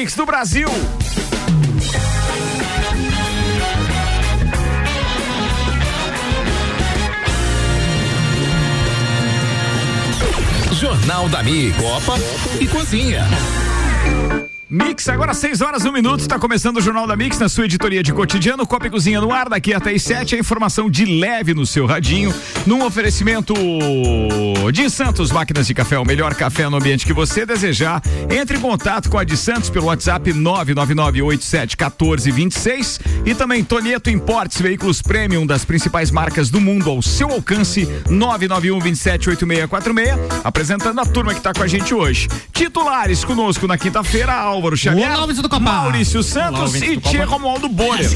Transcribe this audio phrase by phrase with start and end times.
[0.00, 0.66] Mix do Brasil.
[10.72, 12.14] Jornal da Mi, Copa
[12.58, 13.26] e Cozinha.
[14.72, 18.04] Mix, agora 6 horas, 1 minuto, está começando o Jornal da Mix na sua editoria
[18.04, 21.52] de cotidiano, Copa e Cozinha no ar, daqui até as 7, a informação de leve
[21.52, 22.32] no seu radinho,
[22.64, 23.52] num oferecimento
[24.72, 28.00] de Santos Máquinas de Café, o melhor café no ambiente que você desejar.
[28.30, 35.02] Entre em contato com a de Santos pelo WhatsApp 999871426 e também Tonieto Importes, veículos
[35.02, 41.52] premium das principais marcas do mundo ao seu alcance, 991278646, apresentando a turma que está
[41.52, 42.28] com a gente hoje.
[42.52, 45.58] Titulares conosco na quinta-feira, Álvaro Xavier, Olá, do Copa.
[45.58, 48.10] Maurício Santos Olá, e Tia Romualdo Borer.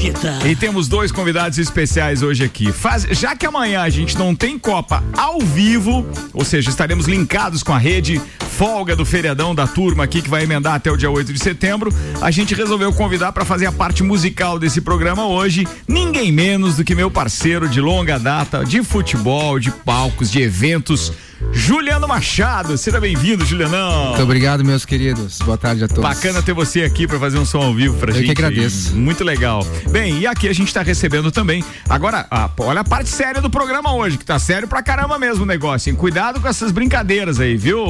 [0.45, 2.71] E temos dois convidados especiais hoje aqui.
[2.71, 7.63] Faz, já que amanhã a gente não tem Copa ao vivo, ou seja, estaremos linkados
[7.63, 8.21] com a rede
[8.55, 11.91] folga do feriadão da turma aqui que vai emendar até o dia 8 de setembro,
[12.21, 16.83] a gente resolveu convidar para fazer a parte musical desse programa hoje, ninguém menos do
[16.83, 21.11] que meu parceiro de longa data de futebol, de palcos, de eventos,
[21.51, 22.77] Juliano Machado.
[22.77, 24.09] Seja bem-vindo, Julianão.
[24.09, 25.39] Muito obrigado, meus queridos.
[25.39, 26.03] Boa tarde a todos.
[26.03, 28.25] Bacana ter você aqui para fazer um som ao vivo pra Eu gente.
[28.25, 28.95] que agradeço.
[28.95, 29.65] Muito legal.
[29.89, 31.63] Bem, e aqui a gente tá recebendo também.
[31.89, 35.43] Agora, ah, olha a parte séria do programa hoje, que tá sério pra caramba mesmo
[35.43, 35.95] o negócio, hein?
[35.95, 37.83] Cuidado com essas brincadeiras aí, viu,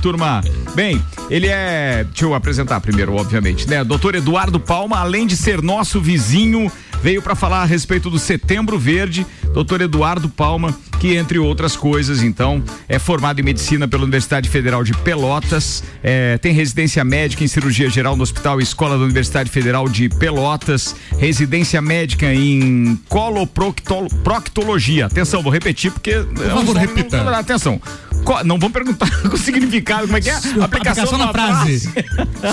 [0.00, 0.40] turma?
[0.74, 2.04] Bem, ele é.
[2.04, 3.84] Deixa eu apresentar primeiro, obviamente, né?
[3.84, 6.70] Doutor Eduardo Palma, além de ser nosso vizinho,
[7.02, 9.26] veio para falar a respeito do Setembro Verde.
[9.52, 14.82] Doutor Eduardo Palma, que entre outras coisas, então, é formado em medicina pela Universidade Federal
[14.84, 19.50] de Pelotas, é, tem residência médica em cirurgia geral no Hospital e Escola da Universidade
[19.50, 25.06] Federal de Pelotas, residência médica em coloproctologia.
[25.06, 26.12] Atenção, vou repetir porque.
[26.12, 27.20] Por favor, repita.
[27.36, 27.80] Atenção.
[28.44, 30.36] Não vamos perguntar o significado, como é que é?
[30.60, 31.90] Aplicação na numa frase.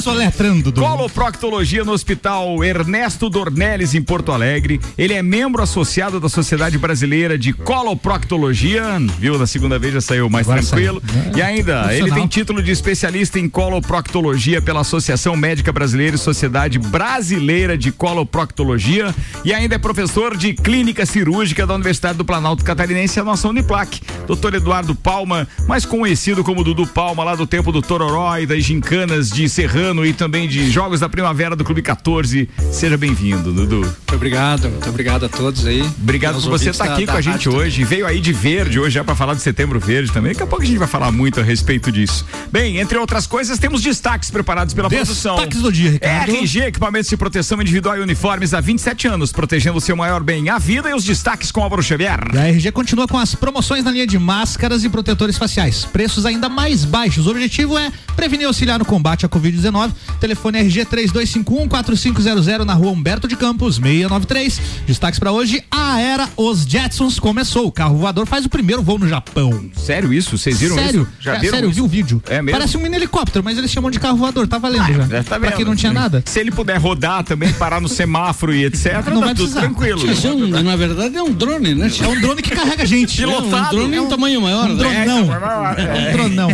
[0.01, 0.81] Soletrando do.
[0.81, 4.79] Coloproctologia no Hospital Ernesto Dornelles, em Porto Alegre.
[4.97, 8.83] Ele é membro associado da Sociedade Brasileira de Coloproctologia.
[9.19, 9.37] Viu?
[9.37, 11.01] Na segunda vez já saiu mais Agora tranquilo.
[11.05, 11.37] saiu.
[11.37, 16.79] E ainda, ele tem título de especialista em coloproctologia pela Associação Médica Brasileira e Sociedade
[16.79, 19.13] Brasileira de Coloproctologia.
[19.43, 23.99] E ainda é professor de clínica cirúrgica da Universidade do Planalto Catarinense, a nossa Uniplac.
[24.27, 28.63] Doutor Eduardo Palma, mais conhecido como Dudu Palma, lá do tempo do Tororó e das
[28.63, 32.49] gincanas de Serrano e também de Jogos da Primavera do Clube 14.
[32.71, 33.81] Seja bem-vindo, Dudu.
[33.81, 35.81] Muito obrigado, muito obrigado a todos aí.
[36.01, 37.83] Obrigado por você estar da- aqui da com a gente hoje.
[37.83, 40.31] Veio aí de verde hoje já para falar de Setembro Verde também.
[40.33, 42.25] Daqui a pouco a gente vai falar muito a respeito disso.
[42.51, 45.35] Bem, entre outras coisas, temos destaques preparados pela produção.
[45.35, 46.31] Destaques do dia, Ricardo.
[46.35, 50.49] RG, equipamentos de proteção individual e uniformes há 27 anos, protegendo o seu maior bem,
[50.49, 52.19] a vida e os destaques com Álvaro Xavier.
[52.33, 55.48] E a RG continua com as promoções na linha de máscaras e protetores faciais.
[55.91, 57.25] Preços ainda mais baixos.
[57.27, 59.91] O objetivo é prevenir e auxiliar no combate à Covid-19.
[60.19, 64.61] Telefone RG 3251-4500 na rua Humberto de Campos, 693.
[64.85, 67.67] Destaques pra hoje: a era Os Jetsons começou.
[67.67, 69.69] O carro voador faz o primeiro voo no Japão.
[69.75, 70.37] Sério isso?
[70.37, 71.01] Vocês viram sério?
[71.03, 71.11] isso?
[71.19, 71.79] Já é, viram sério, eu isso?
[71.81, 72.21] vi o vídeo.
[72.27, 72.57] É mesmo?
[72.59, 74.47] Parece um mini helicóptero, mas eles chamam de carro voador.
[74.47, 75.07] Tá valendo já.
[75.07, 76.23] Já tá pra quem não tinha nada.
[76.25, 80.01] Se ele puder rodar também, parar no semáforo e etc, Não tá vai tudo tranquilo.
[80.09, 81.89] É um- na verdade é um drone, né?
[82.01, 83.21] É um drone que carrega gente.
[83.23, 83.75] É um pilotado.
[83.77, 84.69] drone em tamanho maior.
[84.69, 85.05] Um né?
[85.05, 85.38] dronão.
[85.77, 86.49] É, Um.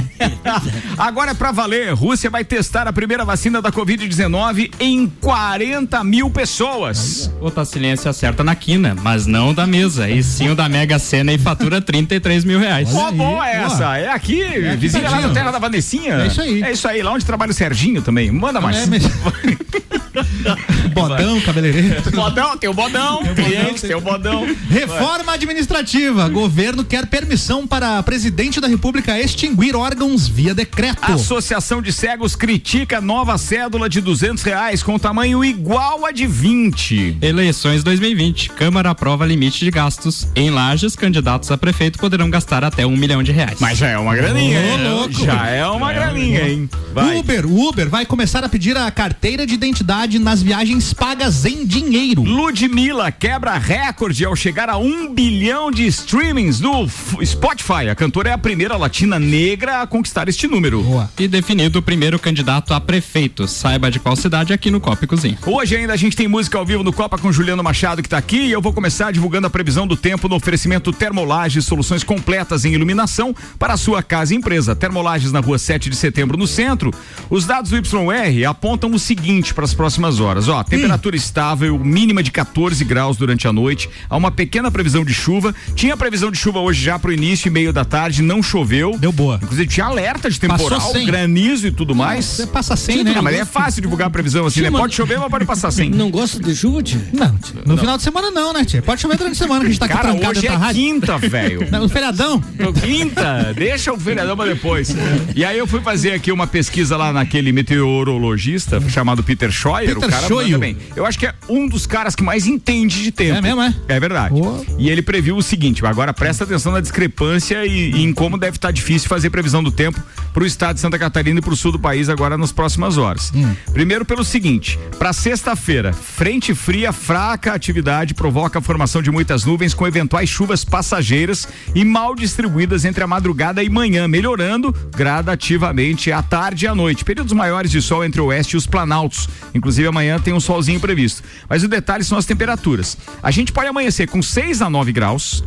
[0.98, 1.94] Agora é pra valer.
[1.94, 7.32] Rússia vai testar a primeira vacina da Covid-19 em 40 mil pessoas.
[7.42, 11.34] O Taciliense acerta na quina, mas não da mesa, e sim o da Mega Sena
[11.34, 12.90] e fatura 33 mil reais.
[12.94, 13.74] Ó, aí, boa é boa.
[13.74, 13.98] essa.
[13.98, 14.44] É aqui,
[14.78, 16.16] vizinha lá na terra da Vanessinha.
[16.16, 16.64] É isso aí.
[16.64, 18.32] É isso aí, lá onde trabalha o Serginho também.
[18.32, 18.78] Manda mais.
[18.78, 19.04] É, mas-
[20.94, 22.02] Bodão, cabeleireiro.
[22.12, 23.22] Bodão, tem o bodão.
[23.36, 24.46] Clientes, tem o bodão.
[24.70, 26.30] Reforma administrativa.
[26.30, 31.12] Governo quer permissão para presidente da República extinguir órgãos via decreto.
[31.12, 37.18] Associação de Cegos critica nova cédula de 200 reais com tamanho igual a de 20.
[37.22, 38.52] Eleições 2020.
[38.52, 40.28] Câmara aprova limite de gastos.
[40.36, 43.58] Em Lages, candidatos a prefeito poderão gastar até um milhão de reais.
[43.60, 44.84] Mas já é uma graninha, Ô, hein?
[44.90, 45.26] louco.
[45.26, 46.70] Já é uma graninha, hein?
[46.94, 47.18] Vai.
[47.18, 51.66] Uber, o Uber vai começar a pedir a carteira de identidade nas viagens pagas em
[51.66, 52.22] dinheiro.
[52.22, 57.90] Ludmilla quebra recorde ao chegar a um bilhão de streamings do F- Spotify.
[57.90, 60.84] A cantora é a primeira latina negra a conquistar este número.
[60.84, 61.10] Boa.
[61.18, 63.48] E definido o primeiro candidato a prefeito.
[63.48, 65.40] Saiba de qual cidade aqui no Copa e Cozinha.
[65.44, 68.18] Hoje ainda a gente tem música ao vivo no Copa com Juliano Machado que tá
[68.20, 72.64] aqui e eu vou começar divulgando a previsão do tempo no oferecimento Termolages, soluções completas
[72.64, 74.76] em iluminação para a sua casa e empresa.
[74.76, 76.94] Termolages na rua 7 de setembro no centro.
[77.28, 80.20] Os dados do YR apontam o seguinte para as próximas horas.
[80.20, 80.48] horas.
[80.50, 83.90] Ó, temperatura estável, mínima de 14 graus durante a noite.
[84.10, 85.54] Há uma pequena previsão de chuva.
[85.76, 88.98] Tinha previsão de chuva hoje já pro início e meio da tarde, não choveu.
[88.98, 89.40] Deu boa.
[89.42, 92.26] Inclusive tinha alerta de temporal, granizo e tudo mais.
[92.26, 93.20] Você passa sem, né?
[93.22, 94.70] Mas é fácil divulgar a previsão assim, Sim, né?
[94.70, 95.90] mas- Pode chover, mas pode passar sem.
[95.90, 97.00] Não gosta de chuva, tia?
[97.14, 97.62] Não, tia.
[97.66, 98.82] no final de semana não, né, tia?
[98.82, 100.82] Pode chover durante a semana, que a gente tá aqui Cara, trancado hoje é rádio.
[100.82, 101.68] quinta, velho.
[101.72, 102.42] Não, No feriadão.
[102.84, 104.96] Quinta, deixa o feriadão pra depois.
[105.36, 109.52] E aí eu fui fazer aqui uma pesquisa lá naquele meteorologista chamado Peter
[109.86, 109.96] Scheuer.
[109.96, 110.60] Peter o cara Scheuer.
[110.60, 110.78] bem.
[110.96, 113.38] Eu acho que é um dos caras que mais entende de tempo.
[113.38, 113.74] É mesmo, é?
[113.88, 114.34] É verdade.
[114.34, 114.64] Boa.
[114.78, 118.58] E ele previu o seguinte, agora presta atenção na discrepância e, e em como deve
[118.58, 120.02] estar difícil fazer previsão do tempo
[120.34, 123.32] pro estado de Santa Catarina e pro sul do país agora nas próximas horas.
[123.34, 123.56] Hum.
[123.72, 129.74] Primeiro pelo seguinte, para sexta-feira, frente fria, fraca atividade provoca a formação de muitas nuvens
[129.74, 136.22] com eventuais chuvas passageiras e mal distribuídas entre a madrugada e manhã, melhorando gradativamente à
[136.22, 137.06] tarde e à noite.
[137.06, 139.30] Períodos maiores de sol entre o oeste e os planaltos.
[139.66, 141.24] Inclusive amanhã tem um solzinho previsto.
[141.50, 142.96] Mas o detalhe são as temperaturas.
[143.24, 145.44] A gente pode amanhecer com 6 a 9 graus,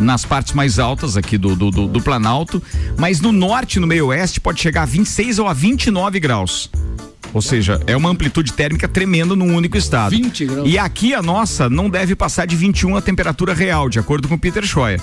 [0.00, 2.60] nas partes mais altas aqui do, do, do, do Planalto,
[2.98, 6.68] mas no norte no meio oeste pode chegar a 26 ou a 29 graus.
[7.36, 10.10] Ou seja, é uma amplitude térmica tremenda num único estado.
[10.16, 10.66] 20 graus.
[10.70, 14.36] E aqui a nossa não deve passar de 21 a temperatura real, de acordo com
[14.36, 14.98] o Peter Scheuer.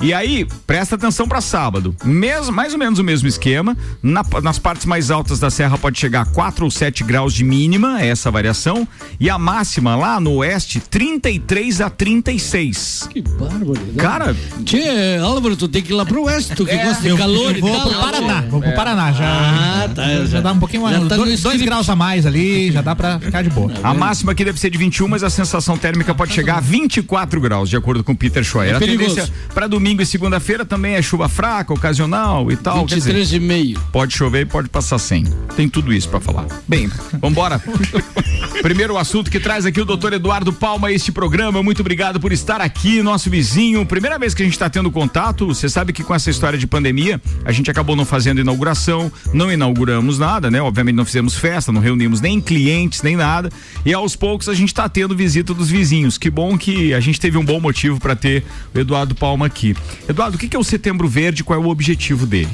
[0.00, 1.96] E aí, presta atenção para sábado.
[2.04, 3.74] Mesmo, mais ou menos o mesmo esquema.
[4.02, 7.42] Na- nas partes mais altas da serra pode chegar a 4 ou 7 graus de
[7.42, 8.86] mínima, é essa variação.
[9.18, 13.08] E a máxima lá no oeste, 33 a 36.
[13.10, 13.72] Que bárbaro.
[13.96, 17.16] Cara, Tchê, Álvaro, tu tem que ir lá pro oeste, tu que É, gosta de
[17.16, 17.88] calor e vou tal.
[17.90, 18.40] pro Paraná.
[18.48, 19.12] Vou pro Paraná.
[19.12, 20.94] Já, Ah, tá, já, já- dá um pouquinho mais.
[20.94, 21.64] já tá no dois, dois script.
[21.78, 23.72] Graus a mais ali, já dá pra ficar de boa.
[23.82, 27.40] A máxima aqui deve ser de 21, mas a sensação térmica pode chegar a 24
[27.40, 28.72] graus, de acordo com o Peter Scheuer.
[28.72, 32.84] É a tendência para domingo e segunda-feira também é chuva fraca, ocasional e tal.
[32.86, 33.80] Quer dizer, 23 e meio.
[33.92, 35.24] pode chover e pode passar sem.
[35.54, 36.46] Tem tudo isso para falar.
[36.66, 36.90] Bem,
[37.20, 37.62] vambora.
[38.62, 41.62] Primeiro assunto que traz aqui o doutor Eduardo Palma a este programa.
[41.62, 43.86] Muito obrigado por estar aqui, nosso vizinho.
[43.86, 45.46] Primeira vez que a gente está tendo contato.
[45.46, 49.52] Você sabe que com essa história de pandemia, a gente acabou não fazendo inauguração, não
[49.52, 50.60] inauguramos nada, né?
[50.60, 53.50] Obviamente não fizemos festa, não reunimos nem clientes, nem nada.
[53.84, 56.18] E aos poucos a gente está tendo visita dos vizinhos.
[56.18, 58.44] Que bom que a gente teve um bom motivo para ter
[58.74, 59.76] o Eduardo Palma aqui.
[60.08, 61.44] Eduardo, o que é o Setembro Verde?
[61.44, 62.50] Qual é o objetivo dele?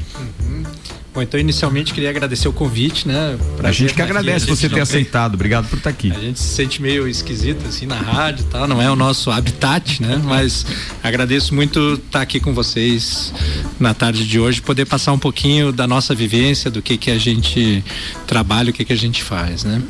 [1.15, 3.39] Bom, então inicialmente queria agradecer o convite, né?
[3.39, 5.35] A Prazer gente que agradece A gente você ter tem- aceitado.
[5.35, 6.11] Obrigado por estar aqui.
[6.11, 10.03] A gente se sente meio esquisito assim na rádio tal, não é o nosso habitat,
[10.03, 10.21] né?
[10.25, 10.67] Mas
[11.05, 13.33] agradeço muito estar aqui com vocês
[13.79, 17.19] na tarde de hoje, poder passar um pouquinho da nossa vivência, do que que a
[17.19, 17.85] gente
[18.27, 19.81] trabalha, o que que a gente faz, né?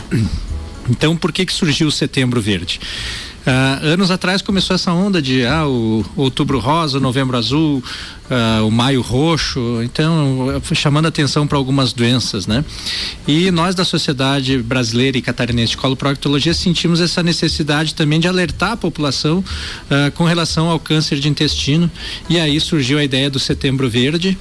[0.91, 2.79] Então, por que que surgiu o Setembro Verde?
[3.47, 7.85] Ah, anos atrás começou essa onda de ah, o outubro rosa, novembro azul,
[8.31, 12.65] ah, o maio roxo, então chamando atenção para algumas doenças, né?
[13.29, 18.73] E nós da Sociedade Brasileira e Catarinense de Coloproctologia sentimos essa necessidade também de alertar
[18.73, 19.45] a população
[19.91, 21.91] ah, com relação ao câncer de intestino
[22.31, 24.39] e aí surgiu a ideia do Setembro Verde,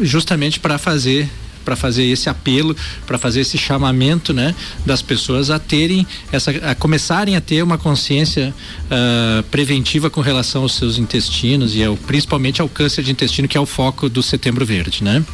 [0.00, 1.28] justamente para fazer
[1.64, 2.76] para fazer esse apelo,
[3.06, 4.54] para fazer esse chamamento, né,
[4.84, 8.54] das pessoas a terem essa, a começarem a ter uma consciência
[8.90, 13.56] ah, preventiva com relação aos seus intestinos e ao, principalmente ao câncer de intestino que
[13.56, 15.24] é o foco do Setembro Verde, né?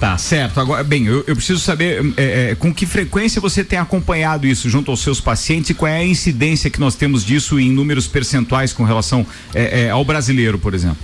[0.00, 0.60] Tá, certo.
[0.60, 4.68] Agora, bem, eu, eu preciso saber é, é, com que frequência você tem acompanhado isso
[4.68, 8.06] junto aos seus pacientes e qual é a incidência que nós temos disso em números
[8.06, 10.96] percentuais com relação é, é, ao brasileiro, por exemplo.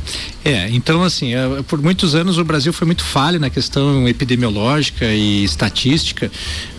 [0.44, 5.04] É, então assim, eh, por muitos anos o Brasil foi muito falho na questão epidemiológica
[5.04, 6.32] e estatística,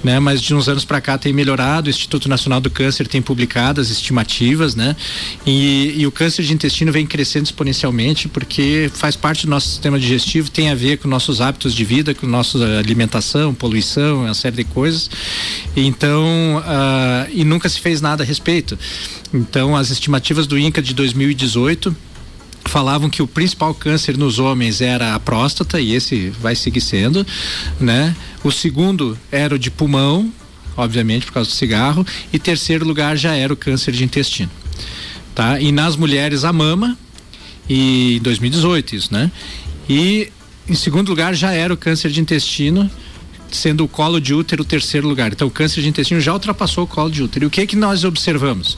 [0.04, 0.20] né?
[0.20, 3.80] Mas de uns anos para cá tem melhorado, o Instituto Nacional do Câncer tem publicado
[3.80, 4.96] as estimativas, né?
[5.46, 10.00] E, e o câncer de intestino vem crescendo exponencialmente porque faz parte do nosso sistema
[10.00, 14.58] digestivo, tem a ver com nossos hábitos de vida, com nossa alimentação, poluição, uma série
[14.58, 15.10] de coisas.
[15.76, 18.78] Então, ah, e nunca se fez nada a respeito.
[19.34, 21.96] Então, as estimativas do INCA de 2018
[22.66, 27.26] falavam que o principal câncer nos homens era a próstata e esse vai seguir sendo,
[27.80, 28.16] né?
[28.44, 30.32] O segundo era o de pulmão,
[30.78, 34.52] obviamente por causa do cigarro, e terceiro lugar já era o câncer de intestino,
[35.34, 35.60] tá?
[35.60, 36.98] E nas mulheres a mama
[37.70, 39.32] e em 2018 isso, né?
[39.90, 40.30] E
[40.72, 42.90] em segundo lugar já era o câncer de intestino,
[43.52, 45.32] sendo o colo de útero o terceiro lugar.
[45.34, 47.46] Então o câncer de intestino já ultrapassou o colo de útero.
[47.46, 48.78] E o que que nós observamos?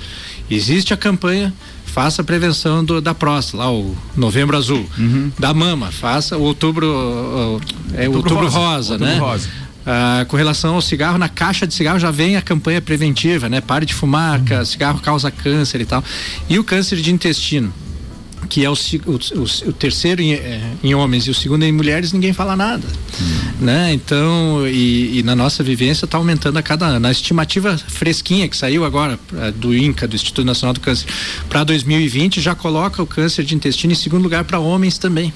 [0.50, 1.54] Existe a campanha
[1.86, 4.84] faça a prevenção do, da próstata, lá o novembro azul,
[5.38, 7.60] da mama, faça o outubro, ó,
[7.96, 9.20] é o outubro, rosa, Outubro né?
[9.20, 9.48] rosa.
[9.86, 13.62] Ah, com relação ao cigarro, na caixa de cigarro já vem a campanha preventiva, né?
[13.62, 16.04] Pare de fumar, ca- cigarro causa câncer e tal.
[16.50, 17.72] E o câncer de intestino?
[18.50, 22.12] Que é o, o, o- terceiro em, eh, em homens e o segundo em mulheres,
[22.14, 22.88] ninguém fala nada.
[23.60, 23.94] Né?
[23.94, 27.08] Então, e, e na nossa vivência está aumentando a cada ano.
[27.08, 31.08] A estimativa fresquinha que saiu agora eh, do INCA, do Instituto Nacional do Câncer,
[31.50, 35.34] para 2020 já coloca o câncer de intestino em segundo lugar para homens também.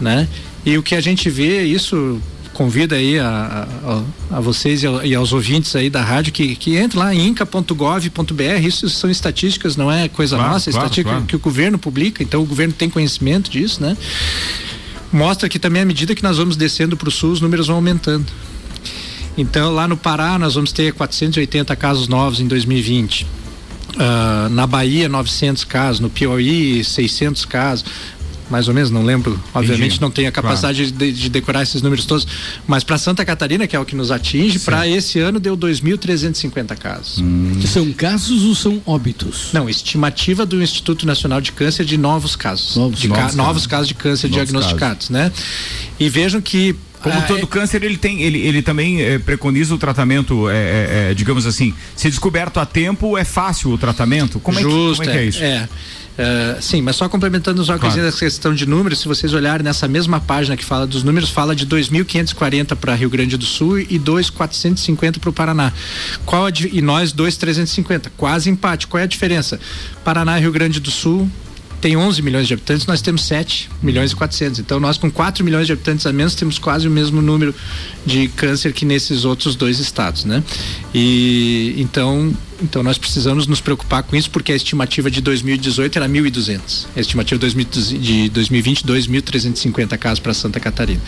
[0.00, 0.28] Né?
[0.66, 2.20] E o que a gente vê, isso
[2.58, 3.68] convida aí a,
[4.30, 7.14] a, a vocês e, ao- e aos ouvintes aí da rádio que, que entrem lá
[7.14, 11.24] em inca.gov.br, isso são estatísticas, não é coisa Claro, nossa, é claro, estatística claro.
[11.26, 13.96] que o governo publica, então o governo tem conhecimento disso, né?
[15.12, 17.76] Mostra que também à medida que nós vamos descendo para o sul, os números vão
[17.76, 18.26] aumentando.
[19.36, 23.24] Então, lá no Pará, nós vamos ter 480 casos novos em 2020.
[23.96, 26.00] Ah, na Bahia, 900 casos.
[26.00, 27.84] No Piauí, 600 casos.
[28.50, 29.38] Mais ou menos, não lembro.
[29.52, 30.00] Obviamente, Entendi.
[30.00, 32.26] não tenho a capacidade de, de decorar esses números todos.
[32.66, 36.76] Mas para Santa Catarina, que é o que nos atinge, para esse ano deu 2.350
[36.76, 37.22] casos.
[37.66, 39.50] São casos ou são óbitos?
[39.52, 42.76] Não, estimativa do Instituto Nacional de Câncer de novos casos.
[42.76, 43.36] Novos de ca- casos.
[43.36, 45.30] novos casos de câncer Novos diagnosticados, né?
[45.98, 46.74] E vejam que.
[47.00, 51.46] Como ah, todo câncer, ele tem, ele, ele também eh, preconiza o tratamento, eh, digamos
[51.46, 54.40] assim, se descoberto a tempo, é fácil o tratamento?
[54.40, 55.38] Como, é, que, como Justo, é que é isso?
[56.18, 58.00] É, sim, mas só complementando só Claro.
[58.00, 61.54] essa questão de números, se vocês olharem nessa mesma página que fala dos números, fala
[61.54, 65.72] de 2.540 para Rio Grande do Sul e 2.450 para o Paraná.
[66.26, 68.88] Qual a, e nós 2.350, quase empate.
[68.88, 69.60] Qual é a diferença?
[70.04, 71.30] Paraná e Rio Grande do Sul
[71.80, 74.58] tem 11 milhões de habitantes, nós temos 7 milhões e 400.
[74.58, 77.54] Então nós com 4 milhões de habitantes a menos temos quase o mesmo número
[78.04, 80.42] de câncer que nesses outros dois estados, né?
[80.92, 86.08] E então, então nós precisamos nos preocupar com isso porque a estimativa de 2018 era
[86.08, 86.86] 1.200.
[86.96, 91.00] A estimativa de 2000 de 2020 2.350 casos para Santa Catarina.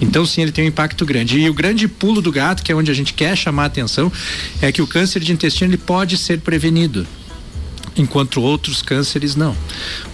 [0.00, 1.38] Então sim, ele tem um impacto grande.
[1.38, 4.10] E o grande pulo do gato, que é onde a gente quer chamar a atenção,
[4.60, 7.06] é que o câncer de intestino ele pode ser prevenido
[7.96, 9.56] enquanto outros cânceres não.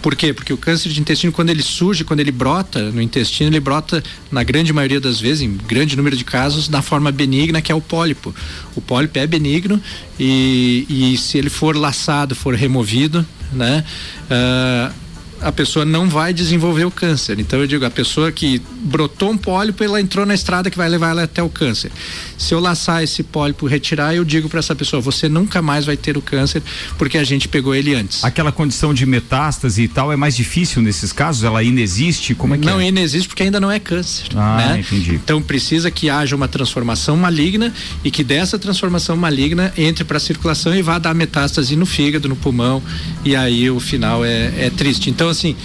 [0.03, 0.33] Por quê?
[0.33, 4.03] Porque o câncer de intestino, quando ele surge, quando ele brota no intestino, ele brota,
[4.31, 7.75] na grande maioria das vezes, em grande número de casos, na forma benigna, que é
[7.75, 8.35] o pólipo.
[8.75, 9.81] O pólipo é benigno
[10.19, 13.85] e, e se ele for laçado, for removido, né?
[14.31, 14.93] ah,
[15.41, 17.39] a pessoa não vai desenvolver o câncer.
[17.39, 20.89] Então eu digo, a pessoa que brotou um pólipo, ela entrou na estrada que vai
[20.89, 21.91] levar ela até o câncer.
[22.37, 25.97] Se eu laçar esse pólipo, retirar, eu digo para essa pessoa, você nunca mais vai
[25.97, 26.63] ter o câncer
[26.99, 28.23] porque a gente pegou ele antes.
[28.25, 31.43] Aquela condição de metástase e tal é mais difícil nesses casos?
[31.43, 32.35] Ela ainda existe?
[32.35, 32.85] Como é que não, é?
[32.85, 34.27] ainda existe porque ainda não é câncer.
[34.37, 34.81] Ah, né?
[34.81, 35.15] entendi.
[35.15, 37.73] Então precisa que haja uma transformação maligna
[38.05, 42.29] e que dessa transformação maligna entre para a circulação e vá dar metástase no fígado,
[42.29, 42.83] no pulmão
[43.25, 45.09] e aí o final é, é triste.
[45.11, 45.57] Então assim,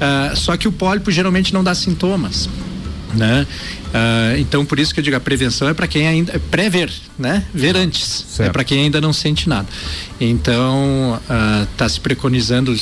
[0.00, 2.48] ah, só que o pólipo geralmente não dá sintomas.
[3.14, 3.46] Né?
[3.96, 6.90] Ah, então por isso que eu digo a prevenção é para quem ainda é pré-ver,
[7.16, 7.44] né?
[7.54, 8.24] Ver antes.
[8.28, 8.48] Certo.
[8.48, 9.68] É para quem ainda não sente nada.
[10.20, 11.20] Então
[11.72, 12.74] está se preconizando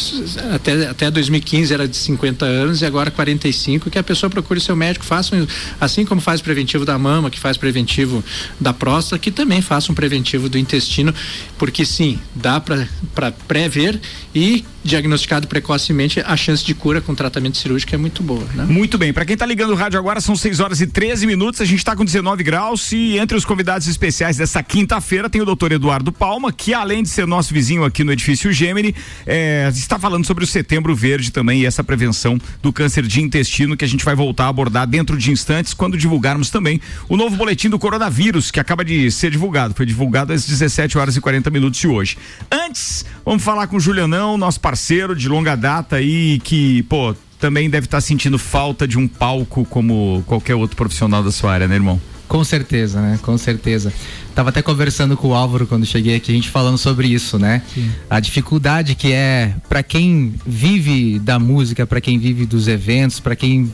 [0.54, 4.75] até até 2015 era de 50 anos e agora 45 que a pessoa procure seu
[4.75, 5.47] médico, faça um-
[5.81, 8.25] assim como faz preventivo da mama, que faz preventivo
[8.59, 11.14] da próstata, que também faça um preventivo do intestino,
[11.59, 14.00] porque sim, dá para prever
[14.35, 18.64] e diagnosticado precocemente a chance de cura com tratamento cirúrgico é muito boa, né?
[18.64, 21.61] Muito bem, para quem tá ligando o rádio agora, são 6 horas e 13 minutos,
[21.61, 25.45] a gente tá com 19 graus e entre os convidados especiais dessa quinta-feira tem o
[25.45, 28.95] doutor Eduardo Palma, que além de ser nosso vizinho aqui no edifício Gemini,
[29.27, 33.77] é, está falando sobre o setembro verde também e essa prevenção do câncer de intestino
[33.77, 37.35] que a gente vai voltar a abordar dentro de instantes quando divulgarmos também o novo
[37.35, 41.51] boletim do coronavírus que acaba de ser divulgado, foi divulgado às 17 horas e 40
[41.51, 42.17] minutos de hoje.
[42.49, 47.69] Antes, vamos falar com o Julianão, nosso parceiro de longa data aí que, pô, também
[47.69, 51.75] deve estar sentindo falta de um palco como qualquer outro profissional da sua área, né,
[51.75, 52.01] irmão?
[52.29, 53.19] Com certeza, né?
[53.21, 53.93] Com certeza.
[54.33, 57.61] Tava até conversando com o Álvaro quando cheguei aqui, a gente falando sobre isso, né?
[58.09, 63.35] A dificuldade que é para quem vive da música, para quem vive dos eventos, para
[63.35, 63.73] quem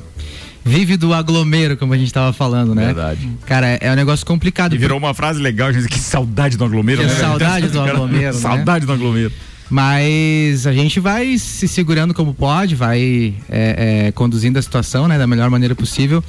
[0.65, 2.87] vive do aglomero, como a gente tava falando, né?
[2.87, 3.29] Verdade.
[3.45, 4.75] Cara, é, é um negócio complicado.
[4.75, 5.89] E virou uma frase legal, gente.
[5.89, 7.15] Que saudade do aglomero, Que né?
[7.15, 8.33] saudade do aglomero, né?
[8.33, 9.31] Saudade do aglomero.
[9.71, 15.19] Mas a gente vai se segurando como pode, vai é, é, conduzindo a situação, né,
[15.19, 16.25] da melhor maneira possível.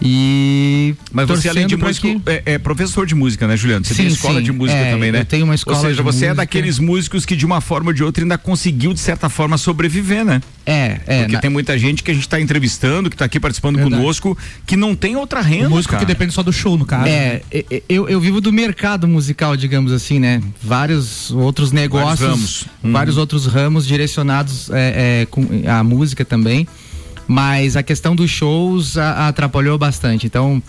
[0.00, 3.84] E Mas você, além de músico, que- é, é professor de música, né, Juliano?
[3.84, 4.44] Você tem Sim, escola sim.
[4.44, 5.20] de música É, também, né?
[5.20, 6.34] eu tenho uma escola Ou seja, de você é música.
[6.34, 10.24] daqueles músicos que, de uma forma ou de outra, ainda conseguiu, de certa forma, sobreviver,
[10.24, 10.42] né?
[10.66, 11.18] É, é.
[11.20, 13.96] Porque na- tem muita gente que a gente está entrevistando, que está aqui participando Verdade.
[13.96, 14.36] conosco,
[14.66, 15.68] que não tem outra renda.
[15.68, 16.04] O músico cara.
[16.04, 17.06] que depende só do show, no caso.
[17.08, 20.42] É, e- eu, eu vivo do mercado musical, digamos assim, né?
[20.62, 22.92] Vários outros negócios, Vários ramos.
[22.92, 26.66] Vários outros ramos direcionados é, é, com a música também.
[27.28, 30.26] Mas a questão dos shows a- atrapalhou bastante.
[30.26, 30.62] Então,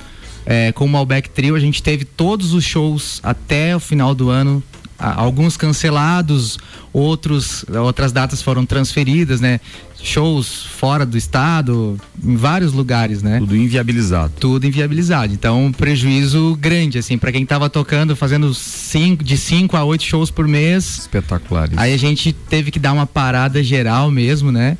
[0.46, 4.30] é, com o Malbec Trio, a gente teve todos os shows até o final do
[4.30, 4.64] ano
[5.00, 6.58] a- alguns cancelados,
[6.92, 9.60] outros outras datas foram transferidas, né?
[10.02, 13.38] Shows fora do estado, em vários lugares, né?
[13.40, 14.34] Tudo inviabilizado.
[14.40, 15.34] tudo inviabilizado.
[15.34, 20.04] Então, um prejuízo grande, assim, para quem tava tocando, fazendo cinco, de 5 a 8
[20.04, 21.00] shows por mês.
[21.00, 21.80] Espetacular isso.
[21.80, 24.78] Aí a gente teve que dar uma parada geral mesmo, né?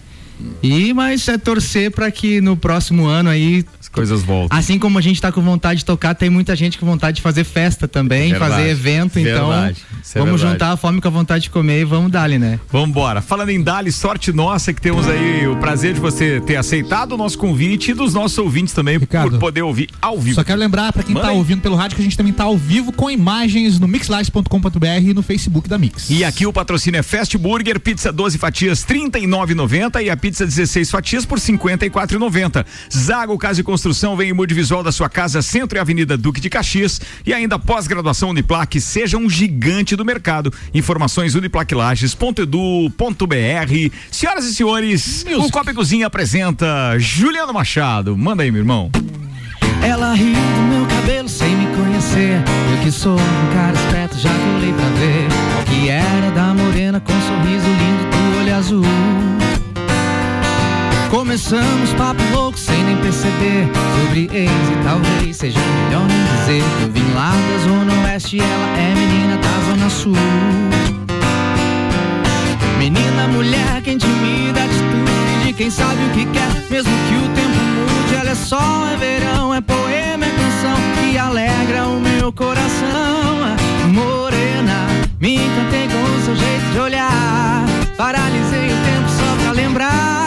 [0.62, 4.58] E, mas é torcer para que no próximo ano aí, As coisas voltam.
[4.58, 7.22] assim como a gente tá com vontade de tocar, tem muita gente com vontade de
[7.22, 8.52] fazer festa também, Verdade.
[8.52, 9.82] fazer evento, Verdade.
[9.88, 10.54] então Isso é vamos verdade.
[10.54, 12.60] juntar a fome com a vontade de comer e vamos dali, né?
[12.72, 13.22] Vambora.
[13.22, 17.18] Falando em Dali, sorte nossa que temos aí o prazer de você ter aceitado o
[17.18, 20.36] nosso convite e dos nossos ouvintes também Ricardo, por poder ouvir ao vivo.
[20.36, 21.36] Só quero lembrar pra quem tá aí.
[21.38, 25.14] ouvindo pelo rádio que a gente também tá ao vivo com imagens no mixlives.com.br e
[25.14, 26.10] no Facebook da Mix.
[26.10, 30.46] E aqui o patrocínio é Fast Burger, pizza 12 fatias R$ 39,90 e a pizza
[30.46, 32.66] 16 fatias por R$ 54,90.
[32.94, 36.50] Zago Casa e Construção vem em multivisual da sua casa, Centro e Avenida Duque de
[36.50, 40.52] Caxias e ainda pós-graduação Uniplaque, seja um gigante do mercado.
[40.74, 43.96] Informações uniplaquilages.edu.br.
[44.12, 48.18] Senhoras e senhores, o Copa e Cozinha apresenta Juliano Machado.
[48.18, 48.92] Manda aí, meu irmão.
[49.82, 52.44] Ela riu do meu cabelo sem me conhecer.
[52.74, 55.30] Eu que sou um cara esperto, já colei pra ver.
[55.62, 59.27] O que era da morena com sorriso lindo do olho azul.
[61.10, 63.70] Começamos papo louco sem nem perceber.
[64.02, 66.64] Sobre ex e talvez seja melhor nem dizer.
[66.78, 70.14] que Eu vim lá da Zona Oeste ela é menina da Zona Sul.
[72.78, 77.30] Menina, mulher que intimida a atitude de quem sabe o que quer, mesmo que o
[77.34, 78.16] tempo mude.
[78.16, 83.56] Ela é sol, é verão, é poema, é canção que alegra o meu coração.
[83.94, 84.88] Morena,
[85.22, 87.66] me encantei com o seu jeito de olhar.
[87.98, 90.27] Paralisei o tempo só pra lembrar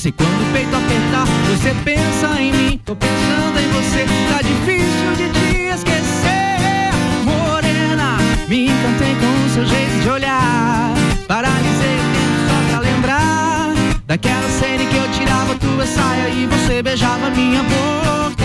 [0.00, 0.12] romance.
[0.12, 4.06] Quando o peito apertar, você pensa em mim, tô pensando em você.
[4.32, 6.90] Tá difícil de te esquecer,
[7.24, 8.16] morena.
[8.48, 10.94] Me encantei com o seu jeito de olhar.
[11.28, 13.74] Paralisei o tempo só pra lembrar
[14.06, 18.39] daquela cena que eu tirava tua saia e você beijava minha boca.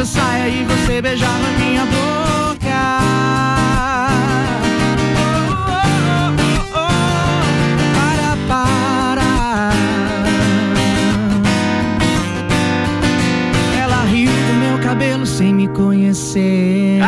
[0.00, 2.60] Tua saia e você beijava minha boca.
[7.94, 9.72] Para, para.
[13.82, 17.02] Ela riu do meu cabelo sem me conhecer.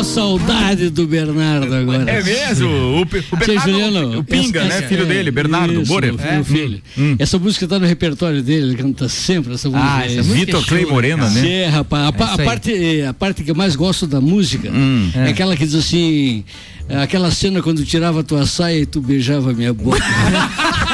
[0.00, 2.10] Uma saudade do Bernardo agora.
[2.10, 2.68] É mesmo?
[2.68, 4.88] O, o Bernardo, Juliano, o Pinga, essa- né?
[4.88, 6.14] Filho é, dele, Bernardo isso, Borer.
[6.18, 6.42] É.
[6.42, 6.82] filho.
[7.18, 9.94] Essa música tá no repertório dele, ele canta sempre essa música.
[9.94, 10.94] Ah, essa música Vitor é Clay cara.
[11.30, 11.48] né?
[11.48, 14.70] É, rapaz, a, isso a parte, a parte que eu mais gosto da música
[15.14, 15.28] é.
[15.28, 16.44] aquela que diz assim:
[16.88, 20.00] é aquela cena quando tirava a tua saia e tu beijava a minha boca.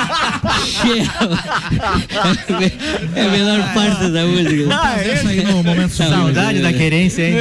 [3.14, 4.68] é a melhor parte da música.
[4.72, 5.14] Ah, é?
[5.14, 7.36] Isso aí no momento Saudade da querência, hein?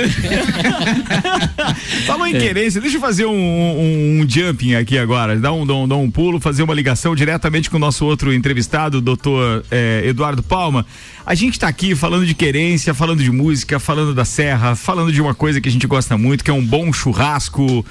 [2.05, 5.73] Falou em querência, deixa eu fazer um, um- um jumping aqui agora, dar um, dar,
[5.75, 9.63] um, dar um pulo, fazer uma ligação diretamente com o nosso outro entrevistado, o doutor
[9.71, 10.85] eh, Eduardo Palma.
[11.25, 15.21] A gente tá aqui falando de querência, falando de música, falando da serra, falando de
[15.21, 17.85] uma coisa que a gente gosta muito, que é um bom churrasco.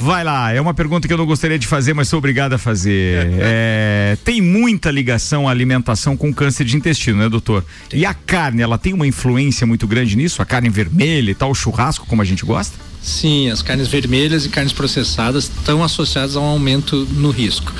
[0.00, 2.58] Vai lá, é uma pergunta que eu não gostaria de fazer, mas sou obrigado a
[2.58, 3.28] fazer.
[3.50, 7.64] É, tem muita ligação à alimentação com câncer de intestino, né, doutor?
[7.92, 10.42] E a carne, ela tem uma influência muito grande nisso?
[10.42, 12.76] A carne vermelha e tal, o churrasco, como a gente gosta?
[13.02, 17.72] Sim, as carnes vermelhas e carnes processadas estão associadas a um aumento no risco.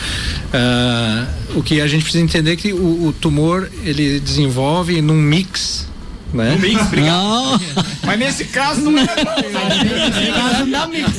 [0.52, 5.20] Ah, o que a gente precisa entender é que o, o tumor ele desenvolve num
[5.20, 5.87] mix
[6.32, 6.52] Né?
[6.52, 7.12] No mix, obrigado.
[7.16, 7.60] Não,
[8.04, 11.10] Mas nesse caso não é Nesse caso não dá mix.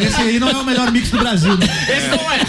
[0.00, 1.56] Esse aí não é o melhor mix do Brasil.
[1.56, 1.66] Né?
[1.88, 2.40] Esse não é.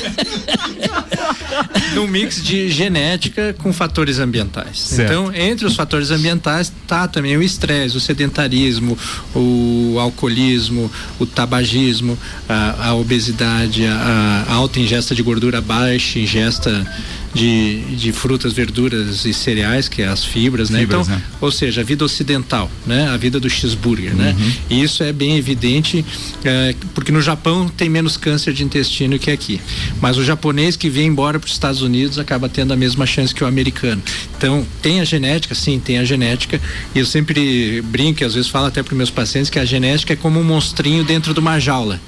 [1.93, 4.80] num mix de genética com fatores ambientais.
[4.80, 5.12] Certo.
[5.12, 8.97] Então, entre os fatores ambientais tá também o estresse, o sedentarismo,
[9.36, 16.86] o alcoolismo, o tabagismo, a, a obesidade, a, a alta ingesta de gordura baixa, ingesta
[17.34, 20.80] de, de frutas, verduras e cereais, que é as fibras, né?
[20.80, 21.24] Fibras, então, né?
[21.39, 23.10] ou seja, a vida ocidental, né?
[23.10, 24.36] A vida do cheeseburger, né?
[24.38, 24.52] Uhum.
[24.70, 26.06] E isso é bem evidente,
[26.44, 29.62] eh, porque no Japão tem menos câncer de intestino que aqui.
[30.02, 33.34] Mas o japonês que vem embora para os Estados Unidos acaba tendo a mesma chance
[33.34, 34.02] que o americano.
[34.38, 36.60] Então, tem a genética, sim, tem a genética.
[36.94, 40.13] E eu sempre brinco, e às vezes falo até para meus pacientes que a genética
[40.13, 42.00] é como um monstrinho dentro de uma jaula.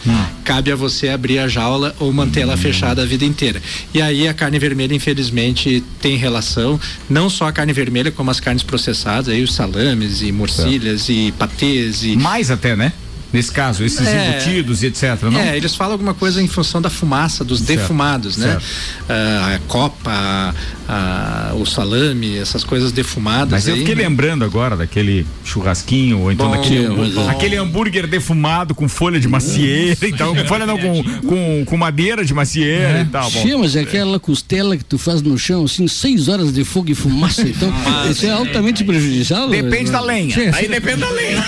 [0.44, 3.62] Cabe a você abrir a jaula ou manter ela fechada a vida inteira.
[3.94, 8.40] E aí a carne vermelha, infelizmente, tem relação, não só a carne vermelha, como as
[8.40, 12.92] carnes processadas, aí os salames e morcilhas e patês e Mais até, né?
[13.34, 14.30] Nesse caso, esses É.
[14.30, 15.40] embutidos e etc, não?
[15.40, 18.52] é, eles falam alguma coisa em função da fumaça, dos Certo, defumados, né?
[18.52, 18.64] certo.
[19.10, 20.54] Ah, a copa, a-
[20.88, 23.50] a- o salame, essas coisas defumadas.
[23.52, 24.04] Mas eu aí, fiquei né?
[24.04, 29.20] lembrando agora daquele churrasquinho, ou então Bom, daquele, mas é- aquele hambúrguer defumado com folha
[29.20, 30.36] de macieira e tal.
[30.36, 33.32] Com folha não, com, com, com madeira de macieira e tal.
[33.32, 36.64] Bom, Sim, mas é aquela costela que tu faz no chão, assim, seis horas de
[36.64, 37.42] fogo e fumaça.
[37.42, 37.74] Então,
[38.12, 39.50] isso é altamente prejudicial.
[39.50, 39.92] depende né?
[39.92, 40.34] da lenha.
[40.36, 41.44] Sim, Aí depende da lenha.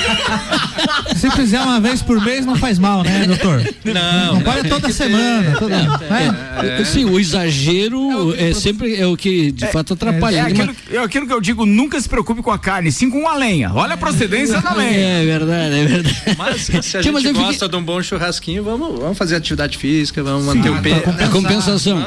[1.15, 3.61] Se fizer uma vez por mês, não faz mal, né, doutor?
[3.83, 5.55] Não, Não pode toda semana.
[5.57, 6.83] Toda, né?
[6.85, 10.37] Sim, o exagero é, sempre é o que de fato atrapalha.
[10.37, 10.49] É né?
[10.49, 13.35] aquilo, é aquilo que eu digo, nunca se preocupe com a carne, sim com a
[13.35, 13.71] lenha.
[13.73, 15.21] Olha a procedência da lenha.
[15.21, 16.15] É verdade, é verdade.
[16.37, 19.17] Mas se a Sim, gente mas eu fiquei- gosta de um bom churrasquinho, vamos, vamos
[19.17, 21.03] fazer atividade física, vamos manter o peso.
[21.19, 21.99] É compensação.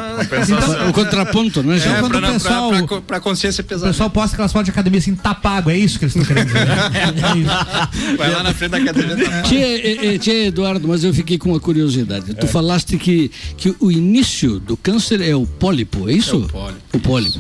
[0.89, 1.77] O contraponto, né?
[1.77, 3.91] É, quando pra, o não- pessoal- pra, pra, pra consciência O pesada.
[3.93, 6.59] pessoal posta aquelas fotos de academia assim, tapago, é isso que eles estão querendo dizer.
[6.69, 8.17] É isso.
[8.19, 9.43] Vai lá na frente da academia.
[9.43, 12.35] Tchê, eh, eh, tchê, Eduardo, mas eu fiquei com uma curiosidade.
[12.35, 16.35] Tu falaste que, que o início do câncer é o pólipo, é isso?
[16.35, 16.81] É o pólipo.
[16.95, 17.39] O pólipo.